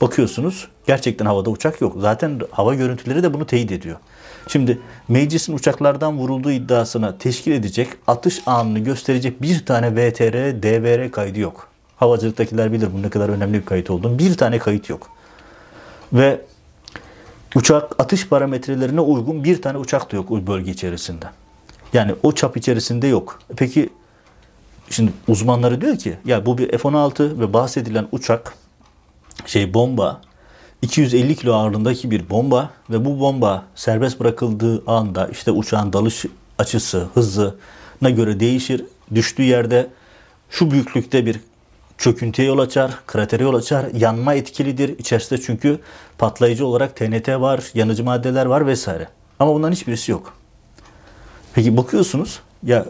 Bakıyorsunuz 0.00 0.68
gerçekten 0.86 1.26
havada 1.26 1.50
uçak 1.50 1.80
yok. 1.80 1.96
Zaten 1.98 2.40
hava 2.50 2.74
görüntüleri 2.74 3.22
de 3.22 3.34
bunu 3.34 3.46
teyit 3.46 3.72
ediyor. 3.72 3.96
Şimdi 4.48 4.78
meclisin 5.08 5.54
uçaklardan 5.54 6.18
vurulduğu 6.18 6.50
iddiasına 6.50 7.18
teşkil 7.18 7.52
edecek, 7.52 7.88
atış 8.06 8.42
anını 8.46 8.78
gösterecek 8.78 9.42
bir 9.42 9.66
tane 9.66 9.92
VTR, 9.94 10.62
DVR 10.62 11.10
kaydı 11.10 11.40
yok. 11.40 11.68
Havacılıktakiler 11.96 12.72
bilir 12.72 12.88
bunun 12.92 13.02
ne 13.02 13.10
kadar 13.10 13.28
önemli 13.28 13.60
bir 13.60 13.64
kayıt 13.64 13.90
olduğunu. 13.90 14.18
Bir 14.18 14.36
tane 14.36 14.58
kayıt 14.58 14.88
yok. 14.88 15.10
Ve 16.12 16.40
uçak 17.54 18.00
atış 18.00 18.28
parametrelerine 18.28 19.00
uygun 19.00 19.44
bir 19.44 19.62
tane 19.62 19.78
uçak 19.78 20.12
da 20.12 20.16
yok 20.16 20.30
o 20.30 20.46
bölge 20.46 20.70
içerisinde. 20.70 21.26
Yani 21.92 22.14
o 22.22 22.32
çap 22.32 22.56
içerisinde 22.56 23.06
yok. 23.06 23.40
Peki 23.56 23.90
şimdi 24.90 25.12
uzmanları 25.28 25.80
diyor 25.80 25.98
ki 25.98 26.16
ya 26.24 26.46
bu 26.46 26.58
bir 26.58 26.78
F-16 26.78 27.40
ve 27.40 27.52
bahsedilen 27.52 28.08
uçak 28.12 28.54
şey 29.46 29.74
bomba 29.74 30.20
250 30.82 31.36
kilo 31.36 31.54
ağırlığındaki 31.54 32.10
bir 32.10 32.30
bomba 32.30 32.70
ve 32.90 33.04
bu 33.04 33.20
bomba 33.20 33.64
serbest 33.74 34.20
bırakıldığı 34.20 34.82
anda 34.86 35.28
işte 35.28 35.50
uçağın 35.50 35.92
dalış 35.92 36.24
açısı, 36.58 37.08
hızına 37.14 38.10
göre 38.10 38.40
değişir. 38.40 38.84
Düştüğü 39.14 39.42
yerde 39.42 39.86
şu 40.50 40.70
büyüklükte 40.70 41.26
bir 41.26 41.40
çöküntüye 41.98 42.48
yol 42.48 42.58
açar, 42.58 42.98
kratere 43.06 43.42
yol 43.42 43.54
açar, 43.54 43.86
yanma 43.94 44.34
etkilidir. 44.34 44.98
İçerisinde 44.98 45.40
çünkü 45.40 45.78
patlayıcı 46.18 46.66
olarak 46.66 46.96
TNT 46.96 47.28
var, 47.28 47.64
yanıcı 47.74 48.04
maddeler 48.04 48.46
var 48.46 48.66
vesaire. 48.66 49.08
Ama 49.38 49.54
bunların 49.54 49.72
hiçbirisi 49.72 50.12
yok. 50.12 50.34
Peki 51.54 51.76
bakıyorsunuz 51.76 52.40
ya 52.62 52.86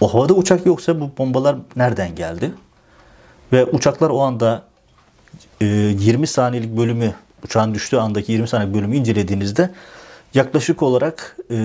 o 0.00 0.14
havada 0.14 0.34
uçak 0.34 0.66
yoksa 0.66 1.00
bu 1.00 1.10
bombalar 1.18 1.56
nereden 1.76 2.14
geldi? 2.14 2.52
Ve 3.52 3.64
uçaklar 3.64 4.10
o 4.10 4.20
anda 4.20 4.62
20 5.60 6.22
ee, 6.22 6.26
saniyelik 6.26 6.76
bölümü 6.76 7.14
uçağın 7.44 7.74
düştüğü 7.74 7.96
andaki 7.96 8.32
20 8.32 8.48
saniyelik 8.48 8.76
bölümü 8.76 8.96
incelediğinizde 8.96 9.70
yaklaşık 10.34 10.82
olarak 10.82 11.36
e, 11.50 11.56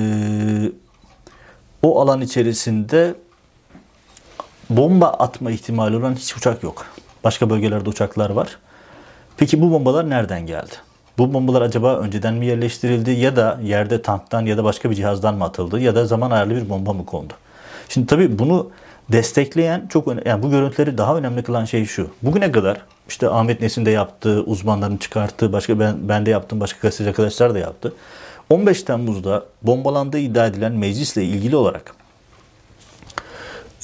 o 1.82 2.02
alan 2.02 2.22
içerisinde 2.22 3.15
bomba 4.69 5.08
atma 5.08 5.52
ihtimali 5.52 5.98
olan 5.98 6.15
hiç 6.15 6.38
uçak 6.38 6.63
yok. 6.63 6.86
Başka 7.24 7.50
bölgelerde 7.50 7.89
uçaklar 7.89 8.30
var. 8.30 8.58
Peki 9.38 9.62
bu 9.62 9.72
bombalar 9.72 10.10
nereden 10.10 10.46
geldi? 10.46 10.74
Bu 11.17 11.34
bombalar 11.34 11.62
acaba 11.62 11.98
önceden 11.98 12.34
mi 12.34 12.46
yerleştirildi 12.46 13.12
ya 13.12 13.36
da 13.36 13.60
yerde 13.63 14.02
tanktan 14.02 14.46
ya 14.46 14.58
da 14.58 14.63
başka 14.63 14.89
bir 14.89 14.96
cihazdan 14.96 15.36
mı 15.36 15.43
atıldı 15.43 15.80
ya 15.80 15.96
da 15.96 16.06
zaman 16.06 16.32
ayarlı 16.32 16.56
bir 16.56 16.69
bomba 16.69 16.93
mı 16.93 17.06
kondu? 17.06 17.34
Şimdi 17.89 18.08
tabii 18.08 18.39
bunu 18.39 18.72
destekleyen 19.12 19.88
çok 19.88 20.08
önemli, 20.08 20.30
yani 20.30 20.43
bu 20.43 20.52
görüntüleri 20.52 20.98
daha 20.98 21.17
önemli 21.17 21.43
kılan 21.43 21.65
şey 21.65 21.86
şu. 21.86 22.10
Bugüne 22.22 22.52
kadar 22.52 22.82
işte 23.10 23.30
Ahmet 23.30 23.62
Nesin 23.62 23.86
de 23.86 23.91
yaptı, 23.91 24.43
uzmanların 24.46 24.98
çıkarttığı, 24.98 25.54
başka 25.54 25.80
ben, 25.80 26.10
ben 26.10 26.26
de 26.26 26.30
yaptım, 26.30 26.60
başka 26.60 26.80
gazeteci 26.82 27.10
arkadaşlar 27.10 27.54
da 27.54 27.60
yaptı. 27.60 27.93
15 28.50 28.84
Temmuz'da 28.84 29.46
bombalandığı 29.62 30.19
iddia 30.19 30.48
edilen 30.48 30.72
meclisle 30.72 31.24
ilgili 31.24 31.56
olarak 31.56 31.96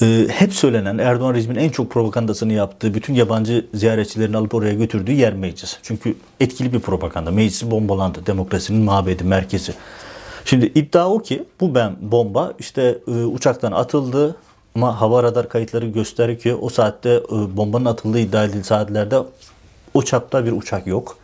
e, 0.02 0.28
hep 0.30 0.54
söylenen 0.54 0.98
Erdoğan 0.98 1.34
rejiminin 1.34 1.60
en 1.60 1.70
çok 1.70 1.92
propagandasını 1.92 2.54
yaptığı, 2.54 2.94
bütün 2.94 3.14
yabancı 3.14 3.66
ziyaretçilerini 3.74 4.38
alıp 4.38 4.54
oraya 4.54 4.74
götürdüğü 4.74 5.12
yer 5.12 5.34
meclis. 5.34 5.78
Çünkü 5.84 6.16
etkili 6.40 6.74
bir 6.74 6.80
propaganda. 6.80 7.32
Meclisi 7.32 7.72
bombalandı. 7.72 8.26
Demokrasinin 8.26 8.82
mabedi, 8.82 9.24
merkezi. 9.24 9.74
Şimdi 10.46 10.66
iddia 10.66 11.10
o 11.10 11.20
ki 11.20 11.44
bu 11.62 11.76
ben 11.76 11.96
bomba 12.02 12.54
işte 12.60 12.98
e, 13.08 13.12
uçaktan 13.12 13.72
atıldı 13.72 14.36
ama 14.76 15.02
hava 15.02 15.24
radar 15.24 15.50
kayıtları 15.50 15.88
gösteriyor 15.88 16.40
ki 16.40 16.56
o 16.56 16.70
saatte 16.70 17.10
e, 17.10 17.58
bombanın 17.58 17.86
atıldığı 17.86 18.20
iddia 18.20 18.44
edildiği 18.44 18.64
saatlerde 18.64 19.20
o 19.94 20.02
çapta 20.02 20.46
bir 20.46 20.52
uçak 20.52 20.88
yok. 20.88 21.18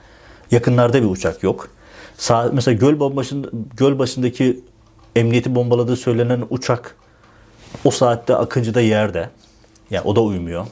Yakınlarda 0.52 1.02
bir 1.02 1.08
uçak 1.08 1.44
yok. 1.44 1.70
Sağ, 2.18 2.50
mesela 2.54 2.78
göl 2.78 3.00
başında, 3.00 3.48
göl 3.78 4.00
başındaki 4.00 4.60
emniyeti 5.16 5.56
bombaladığı 5.56 5.96
söylenen 5.96 6.44
uçak 6.50 6.96
o 7.84 7.92
saatte 7.92 8.36
Akıncı'da 8.36 8.82
yerde. 8.82 9.30
Yani 9.92 10.04
o 10.06 10.16
da 10.16 10.22
uymuyor. 10.22 10.66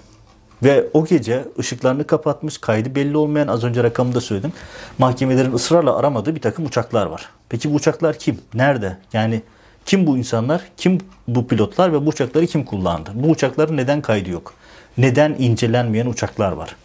Ve 0.64 0.88
o 0.94 1.06
gece 1.06 1.46
ışıklarını 1.60 2.08
kapatmış, 2.08 2.58
kaydı 2.58 2.96
belli 2.96 3.18
olmayan 3.18 3.48
az 3.48 3.64
önce 3.64 3.84
rakamı 3.84 4.16
da 4.16 4.22
söyledim. 4.22 4.54
Mahkemelerin 4.98 5.54
ısrarla 5.54 5.98
aramadığı 5.98 6.36
bir 6.36 6.42
takım 6.42 6.66
uçaklar 6.66 7.06
var. 7.06 7.30
Peki 7.50 7.72
bu 7.72 7.76
uçaklar 7.76 8.20
kim? 8.20 8.42
Nerede? 8.54 8.98
Yani 9.14 9.42
kim 9.86 10.08
bu 10.08 10.18
insanlar? 10.18 10.62
Kim 10.78 10.98
bu 11.28 11.48
pilotlar 11.48 11.94
ve 11.94 12.06
bu 12.06 12.10
uçakları 12.10 12.48
kim 12.48 12.66
kullandı? 12.66 13.10
Bu 13.14 13.28
uçakların 13.28 13.78
neden 13.78 14.02
kaydı 14.02 14.30
yok? 14.30 14.54
Neden 14.98 15.36
incelenmeyen 15.40 16.06
uçaklar 16.06 16.52
var? 16.52 16.76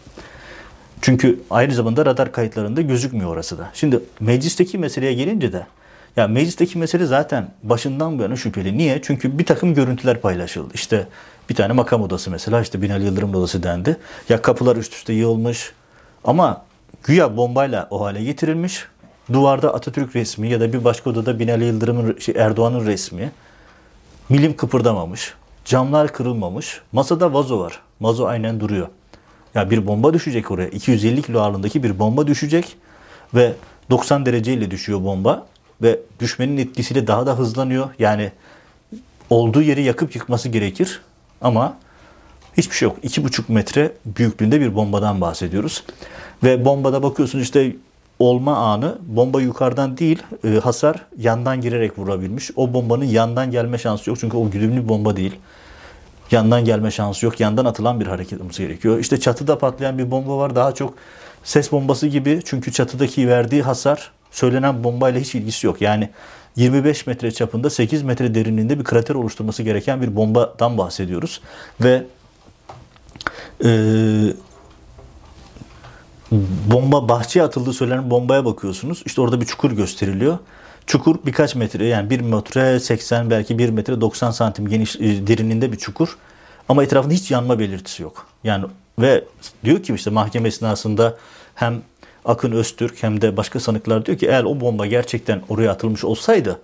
Çünkü 1.00 1.40
aynı 1.50 1.74
zamanda 1.74 2.06
radar 2.06 2.32
kayıtlarında 2.32 2.82
gözükmüyor 2.82 3.30
orası 3.30 3.58
da. 3.58 3.70
Şimdi 3.74 4.00
meclisteki 4.20 4.78
meseleye 4.78 5.14
gelince 5.14 5.52
de 5.52 5.66
ya 6.16 6.28
meclisteki 6.28 6.78
mesele 6.78 7.06
zaten 7.06 7.50
başından 7.62 8.18
bu 8.18 8.22
yana 8.22 8.36
şüpheli. 8.36 8.78
Niye? 8.78 9.00
Çünkü 9.02 9.38
bir 9.38 9.46
takım 9.46 9.74
görüntüler 9.74 10.20
paylaşıldı. 10.20 10.74
İşte 10.74 11.06
bir 11.48 11.54
tane 11.54 11.72
makam 11.72 12.02
odası 12.02 12.30
mesela 12.30 12.60
işte 12.60 12.82
Binali 12.82 13.04
Yıldırım 13.04 13.34
odası 13.34 13.62
dendi. 13.62 13.96
Ya 14.28 14.42
kapılar 14.42 14.76
üst 14.76 14.94
üste 14.94 15.12
yığılmış. 15.12 15.72
Ama 16.24 16.64
güya 17.04 17.36
bombayla 17.36 17.88
o 17.90 18.04
hale 18.04 18.24
getirilmiş. 18.24 18.84
Duvarda 19.32 19.74
Atatürk 19.74 20.16
resmi 20.16 20.48
ya 20.48 20.60
da 20.60 20.72
bir 20.72 20.84
başka 20.84 21.10
odada 21.10 21.38
Binali 21.38 21.64
Yıldırım'ın 21.64 22.18
şey, 22.18 22.34
Erdoğan'ın 22.38 22.86
resmi. 22.86 23.30
Milim 24.28 24.56
kıpırdamamış. 24.56 25.34
Camlar 25.64 26.12
kırılmamış. 26.12 26.80
Masada 26.92 27.34
vazo 27.34 27.60
var. 27.60 27.80
Vazo 28.00 28.26
aynen 28.26 28.60
duruyor. 28.60 28.88
Ya 29.54 29.70
bir 29.70 29.86
bomba 29.86 30.14
düşecek 30.14 30.50
oraya. 30.50 30.68
250 30.68 31.22
kilo 31.22 31.40
ağırlığındaki 31.40 31.82
bir 31.82 31.98
bomba 31.98 32.26
düşecek 32.26 32.76
ve 33.34 33.52
90 33.90 34.26
dereceyle 34.26 34.70
düşüyor 34.70 35.04
bomba 35.04 35.46
ve 35.82 36.00
düşmenin 36.20 36.56
etkisiyle 36.56 37.06
daha 37.06 37.26
da 37.26 37.38
hızlanıyor. 37.38 37.88
Yani 37.98 38.32
olduğu 39.30 39.62
yeri 39.62 39.82
yakıp 39.82 40.14
yıkması 40.14 40.48
gerekir 40.48 41.00
ama 41.40 41.76
hiçbir 42.56 42.76
şey 42.76 42.88
yok. 42.88 42.98
2,5 43.04 43.42
metre 43.48 43.92
büyüklüğünde 44.06 44.60
bir 44.60 44.74
bombadan 44.74 45.20
bahsediyoruz. 45.20 45.84
Ve 46.44 46.64
bombada 46.64 47.02
bakıyorsunuz 47.02 47.44
işte 47.44 47.76
olma 48.18 48.56
anı 48.56 48.98
bomba 49.06 49.40
yukarıdan 49.40 49.98
değil 49.98 50.22
e, 50.44 50.48
hasar 50.48 51.06
yandan 51.18 51.60
girerek 51.60 51.98
vurabilmiş. 51.98 52.50
O 52.56 52.74
bombanın 52.74 53.04
yandan 53.04 53.50
gelme 53.50 53.78
şansı 53.78 54.10
yok 54.10 54.18
çünkü 54.20 54.36
o 54.36 54.50
güdümlü 54.50 54.88
bomba 54.88 55.16
değil. 55.16 55.36
Yandan 56.30 56.64
gelme 56.64 56.90
şansı 56.90 57.26
yok. 57.26 57.40
Yandan 57.40 57.64
atılan 57.64 58.00
bir 58.00 58.06
hareket 58.06 58.40
olması 58.40 58.62
gerekiyor. 58.62 58.98
İşte 58.98 59.20
çatıda 59.20 59.58
patlayan 59.58 59.98
bir 59.98 60.10
bomba 60.10 60.38
var. 60.38 60.56
Daha 60.56 60.74
çok 60.74 60.94
ses 61.44 61.72
bombası 61.72 62.06
gibi 62.06 62.40
çünkü 62.44 62.72
çatıdaki 62.72 63.28
verdiği 63.28 63.62
hasar 63.62 64.12
söylenen 64.30 64.84
bombayla 64.84 65.20
hiç 65.20 65.34
ilgisi 65.34 65.66
yok. 65.66 65.80
Yani 65.80 66.10
25 66.58 67.06
metre 67.06 67.30
çapında 67.30 67.70
8 67.70 68.02
metre 68.02 68.34
derinliğinde 68.34 68.78
bir 68.78 68.84
krater 68.84 69.14
oluşturması 69.14 69.62
gereken 69.62 70.02
bir 70.02 70.16
bombadan 70.16 70.78
bahsediyoruz. 70.78 71.40
Ve 71.80 72.04
e, 73.64 73.70
bomba 76.70 77.08
bahçeye 77.08 77.44
atıldığı 77.44 77.72
söylenen 77.72 78.10
bombaya 78.10 78.44
bakıyorsunuz. 78.44 79.02
İşte 79.06 79.20
orada 79.20 79.40
bir 79.40 79.46
çukur 79.46 79.72
gösteriliyor. 79.72 80.38
Çukur 80.86 81.16
birkaç 81.26 81.54
metre 81.54 81.86
yani 81.86 82.10
1 82.10 82.20
metre 82.20 82.80
80 82.80 83.30
belki 83.30 83.58
1 83.58 83.68
metre 83.68 84.00
90 84.00 84.30
santim 84.30 84.68
geniş 84.68 84.96
e, 84.96 85.26
derinliğinde 85.26 85.72
bir 85.72 85.78
çukur. 85.78 86.18
Ama 86.68 86.82
etrafında 86.82 87.14
hiç 87.14 87.30
yanma 87.30 87.58
belirtisi 87.58 88.02
yok. 88.02 88.26
Yani 88.44 88.64
ve 88.98 89.24
diyor 89.64 89.82
ki 89.82 89.94
işte 89.94 90.10
mahkeme 90.10 90.48
esnasında 90.48 91.16
hem 91.54 91.82
Akın 92.28 92.52
Öztürk 92.52 93.02
hem 93.02 93.20
de 93.20 93.36
başka 93.36 93.60
sanıklar 93.60 94.06
diyor 94.06 94.18
ki 94.18 94.26
eğer 94.26 94.44
o 94.44 94.60
bomba 94.60 94.86
gerçekten 94.86 95.42
oraya 95.48 95.70
atılmış 95.70 96.04
olsaydı 96.04 96.60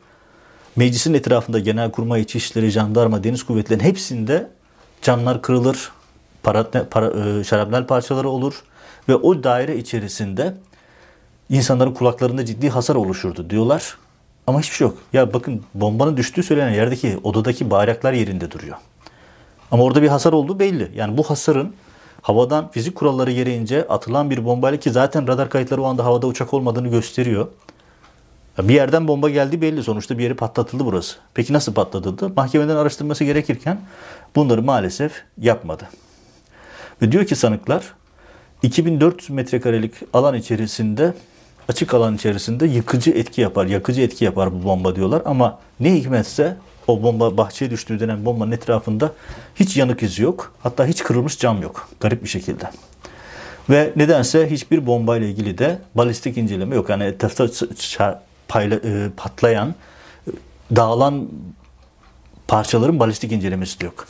meclisin 0.76 1.14
etrafında 1.14 1.58
Genelkurmay 1.58 2.20
İçişleri, 2.20 2.70
Jandarma, 2.70 3.24
Deniz 3.24 3.42
Kuvvetleri'nin 3.42 3.84
hepsinde 3.84 4.50
camlar 5.02 5.42
kırılır, 5.42 5.92
para, 6.42 6.70
para, 6.90 7.38
e, 7.40 7.44
şarapnel 7.44 7.86
parçaları 7.86 8.28
olur 8.28 8.62
ve 9.08 9.16
o 9.16 9.44
daire 9.44 9.76
içerisinde 9.76 10.54
insanların 11.50 11.94
kulaklarında 11.94 12.44
ciddi 12.44 12.68
hasar 12.70 12.94
oluşurdu 12.94 13.50
diyorlar. 13.50 13.96
Ama 14.46 14.60
hiçbir 14.60 14.76
şey 14.76 14.86
yok. 14.86 14.98
Ya 15.12 15.34
bakın 15.34 15.62
bombanın 15.74 16.16
düştüğü 16.16 16.42
söylenen 16.42 16.74
yerdeki 16.74 17.18
odadaki 17.22 17.70
bayraklar 17.70 18.12
yerinde 18.12 18.50
duruyor. 18.50 18.76
Ama 19.70 19.82
orada 19.84 20.02
bir 20.02 20.08
hasar 20.08 20.32
olduğu 20.32 20.58
belli. 20.58 20.90
Yani 20.94 21.16
bu 21.16 21.22
hasarın 21.22 21.74
havadan 22.24 22.70
fizik 22.70 22.94
kuralları 22.94 23.32
gereğince 23.32 23.88
atılan 23.88 24.30
bir 24.30 24.44
bombayla 24.44 24.78
ki 24.78 24.90
zaten 24.90 25.28
radar 25.28 25.50
kayıtları 25.50 25.82
o 25.82 25.84
anda 25.84 26.04
havada 26.04 26.26
uçak 26.26 26.54
olmadığını 26.54 26.88
gösteriyor. 26.88 27.48
Bir 28.58 28.74
yerden 28.74 29.08
bomba 29.08 29.30
geldi 29.30 29.60
belli. 29.60 29.82
Sonuçta 29.82 30.18
bir 30.18 30.22
yeri 30.22 30.34
patlatıldı 30.34 30.84
burası. 30.84 31.16
Peki 31.34 31.52
nasıl 31.52 31.74
patlatıldı? 31.74 32.28
Mahkemeden 32.36 32.76
araştırması 32.76 33.24
gerekirken 33.24 33.80
bunları 34.36 34.62
maalesef 34.62 35.22
yapmadı. 35.38 35.88
Ve 37.02 37.12
diyor 37.12 37.26
ki 37.26 37.36
sanıklar 37.36 37.94
2400 38.62 39.30
metrekarelik 39.30 39.94
alan 40.12 40.34
içerisinde 40.34 41.14
açık 41.68 41.94
alan 41.94 42.14
içerisinde 42.14 42.66
yıkıcı 42.66 43.10
etki 43.10 43.40
yapar, 43.40 43.66
yakıcı 43.66 44.00
etki 44.00 44.24
yapar 44.24 44.52
bu 44.52 44.64
bomba 44.64 44.96
diyorlar. 44.96 45.22
Ama 45.24 45.58
ne 45.80 45.94
hikmetse 45.94 46.56
o 46.86 47.02
bomba 47.02 47.36
bahçeye 47.36 47.70
düştüğü 47.70 48.00
denen 48.00 48.24
bombanın 48.24 48.52
etrafında 48.52 49.12
hiç 49.54 49.76
yanık 49.76 50.02
izi 50.02 50.22
yok. 50.22 50.52
Hatta 50.62 50.86
hiç 50.86 51.02
kırılmış 51.02 51.38
cam 51.38 51.62
yok. 51.62 51.88
Garip 52.00 52.22
bir 52.22 52.28
şekilde. 52.28 52.70
Ve 53.70 53.92
nedense 53.96 54.50
hiçbir 54.50 54.86
bombayla 54.86 55.26
ilgili 55.26 55.58
de 55.58 55.78
balistik 55.94 56.38
inceleme 56.38 56.76
yok. 56.76 56.88
Yani 56.88 57.04
etrafta 57.04 57.48
e, 58.54 59.08
patlayan, 59.16 59.74
dağılan 60.76 61.28
parçaların 62.48 63.00
balistik 63.00 63.32
incelemesi 63.32 63.80
de 63.80 63.84
yok. 63.84 64.06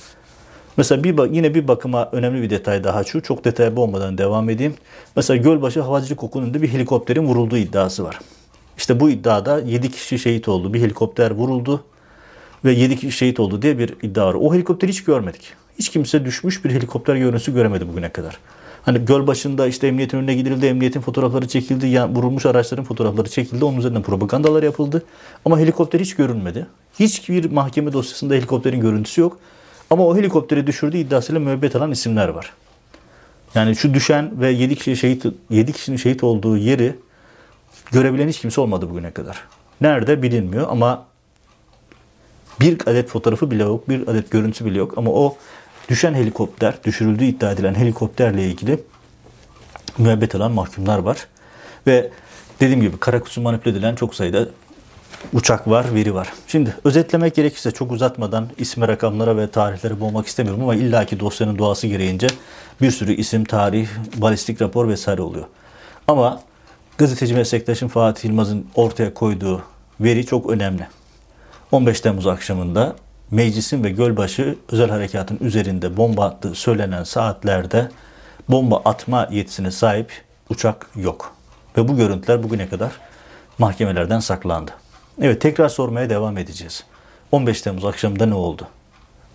Mesela 0.77 1.05
bir 1.05 1.31
yine 1.31 1.55
bir 1.55 1.69
bakıma 1.69 2.09
önemli 2.13 2.43
bir 2.43 2.51
detay 2.51 2.85
daha 2.85 3.05
şu. 3.05 3.23
Çok 3.23 3.45
detaylı 3.45 3.81
olmadan 3.81 4.19
devam 4.19 4.51
edeyim. 4.51 4.75
Mesela 5.17 5.37
Gölbaşı 5.37 5.81
Havacılık 5.81 6.23
Okulu'nda 6.23 6.63
bir 6.63 6.69
helikopterin 6.69 7.25
vurulduğu 7.25 7.57
iddiası 7.57 8.05
var. 8.05 8.19
İşte 8.79 9.01
bu 9.01 9.11
iddiada 9.11 9.61
7 9.61 9.91
kişi 9.91 10.19
şehit 10.19 10.49
oldu. 10.49 10.75
Bir 10.75 10.81
helikopter 10.81 11.31
vuruldu 11.31 11.85
ve 12.65 12.73
7 12.73 12.97
kişi 12.97 13.13
şehit 13.13 13.41
oldu 13.41 13.63
diye 13.63 13.79
bir 13.79 13.95
iddia 14.03 14.27
var. 14.27 14.35
O 14.35 14.55
helikopteri 14.55 14.91
hiç 14.91 15.05
görmedik. 15.05 15.53
Hiç 15.79 15.89
kimse 15.89 16.25
düşmüş 16.25 16.65
bir 16.65 16.71
helikopter 16.71 17.17
görüntüsü 17.17 17.55
göremedi 17.55 17.89
bugüne 17.89 18.09
kadar. 18.09 18.39
Hani 18.83 19.05
göl 19.05 19.27
başında 19.27 19.67
işte 19.67 19.87
emniyetin 19.87 20.19
önüne 20.19 20.35
gidildi, 20.35 20.67
emniyetin 20.67 21.01
fotoğrafları 21.01 21.49
çekildi, 21.49 21.87
yani 21.87 22.15
vurulmuş 22.17 22.47
araçların 22.47 22.85
fotoğrafları 22.85 23.29
çekildi, 23.31 23.65
onun 23.65 23.79
üzerinden 23.79 24.03
propagandalar 24.03 24.63
yapıldı. 24.63 25.03
Ama 25.45 25.59
helikopter 25.59 26.01
hiç 26.01 26.17
görünmedi. 26.17 26.67
Hiçbir 27.01 27.51
mahkeme 27.51 27.93
dosyasında 27.93 28.35
helikopterin 28.35 28.81
görüntüsü 28.81 29.21
yok. 29.21 29.39
Ama 29.91 30.07
o 30.07 30.17
helikopteri 30.17 30.67
düşürdüğü 30.67 30.97
iddiasıyla 30.97 31.41
müebbet 31.41 31.77
alan 31.77 31.91
isimler 31.91 32.29
var. 32.29 32.53
Yani 33.55 33.77
şu 33.77 33.95
düşen 33.95 34.41
ve 34.41 34.51
7 34.51 34.77
kişi 34.77 34.97
şehit 34.97 35.27
7 35.51 35.73
kişinin 35.73 35.97
şehit 35.97 36.25
olduğu 36.25 36.57
yeri 36.57 36.97
görebilen 37.93 38.29
hiç 38.29 38.41
kimse 38.41 38.61
olmadı 38.61 38.91
bugüne 38.91 39.11
kadar. 39.11 39.45
Nerede 39.81 40.23
bilinmiyor 40.23 40.67
ama 40.71 41.05
bir 42.61 42.81
adet 42.87 43.09
fotoğrafı 43.09 43.51
bile 43.51 43.63
yok, 43.63 43.89
bir 43.89 44.09
adet 44.09 44.31
görüntüsü 44.31 44.65
bile 44.65 44.79
yok. 44.79 44.99
Ama 44.99 45.11
o 45.11 45.37
düşen 45.89 46.15
helikopter, 46.15 46.75
düşürüldüğü 46.85 47.25
iddia 47.25 47.53
edilen 47.53 47.75
helikopterle 47.75 48.45
ilgili 48.47 48.81
müebbet 49.99 50.35
alan 50.35 50.53
mahkumlar 50.53 50.99
var. 50.99 51.27
Ve 51.87 52.11
dediğim 52.61 52.81
gibi 52.81 52.97
kara 53.01 53.21
kutu 53.21 53.41
manipüle 53.41 53.77
edilen 53.77 53.95
çok 53.95 54.15
sayıda 54.15 54.49
uçak 55.33 55.69
var, 55.69 55.95
veri 55.95 56.15
var. 56.15 56.33
Şimdi 56.47 56.77
özetlemek 56.85 57.35
gerekirse 57.35 57.71
çok 57.71 57.93
uzatmadan 57.93 58.49
isme, 58.59 58.89
rakamlara 58.89 59.37
ve 59.37 59.51
tarihlere 59.51 60.01
boğmak 60.01 60.27
istemiyorum 60.27 60.63
ama 60.63 60.75
illaki 60.75 61.21
dosyanın 61.21 61.59
doğası 61.59 61.87
gereğince 61.87 62.27
bir 62.81 62.91
sürü 62.91 63.13
isim, 63.13 63.45
tarih, 63.45 63.89
balistik 64.17 64.63
rapor 64.63 64.89
vesaire 64.89 65.23
oluyor. 65.23 65.45
Ama 66.09 66.41
gazeteci 66.99 67.35
meslektaşım 67.35 67.89
Fatih 67.89 68.25
Yılmaz'ın 68.25 68.67
ortaya 68.75 69.15
koyduğu 69.15 69.63
veri 70.01 70.27
çok 70.27 70.51
önemli. 70.51 70.87
15 71.75 72.01
Temmuz 72.01 72.27
akşamında 72.27 72.97
meclisin 73.31 73.85
ve 73.85 73.91
Gölbaşı 73.91 74.57
özel 74.69 74.91
harekatın 74.91 75.39
üzerinde 75.41 75.97
bomba 75.97 76.25
attığı 76.25 76.55
söylenen 76.55 77.05
saatlerde 77.05 77.89
bomba 78.49 78.83
atma 78.85 79.29
yetisine 79.31 79.71
sahip 79.71 80.13
uçak 80.49 80.87
yok. 80.97 81.35
Ve 81.77 81.89
bu 81.89 81.97
görüntüler 81.97 82.43
bugüne 82.43 82.69
kadar 82.69 82.93
mahkemelerden 83.59 84.21
saklandı. 84.21 84.71
Evet 85.21 85.41
tekrar 85.41 85.69
sormaya 85.69 86.11
devam 86.11 86.39
edeceğiz. 86.39 86.85
15 87.33 87.63
Temmuz 87.63 87.85
akşamında 87.85 88.27
ne 88.27 88.35
oldu? 88.35 88.69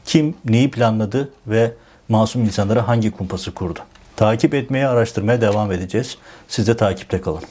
Kim 0.05 0.35
neyi 0.45 0.71
planladı 0.71 1.31
ve 1.47 1.73
masum 2.09 2.43
insanlara 2.43 2.87
hangi 2.87 3.11
kumpası 3.11 3.53
kurdu? 3.53 3.79
Takip 4.15 4.53
etmeye, 4.53 4.87
araştırmaya 4.87 5.41
devam 5.41 5.71
edeceğiz. 5.71 6.17
Siz 6.47 6.67
de 6.67 6.77
takipte 6.77 7.21
kalın. 7.21 7.43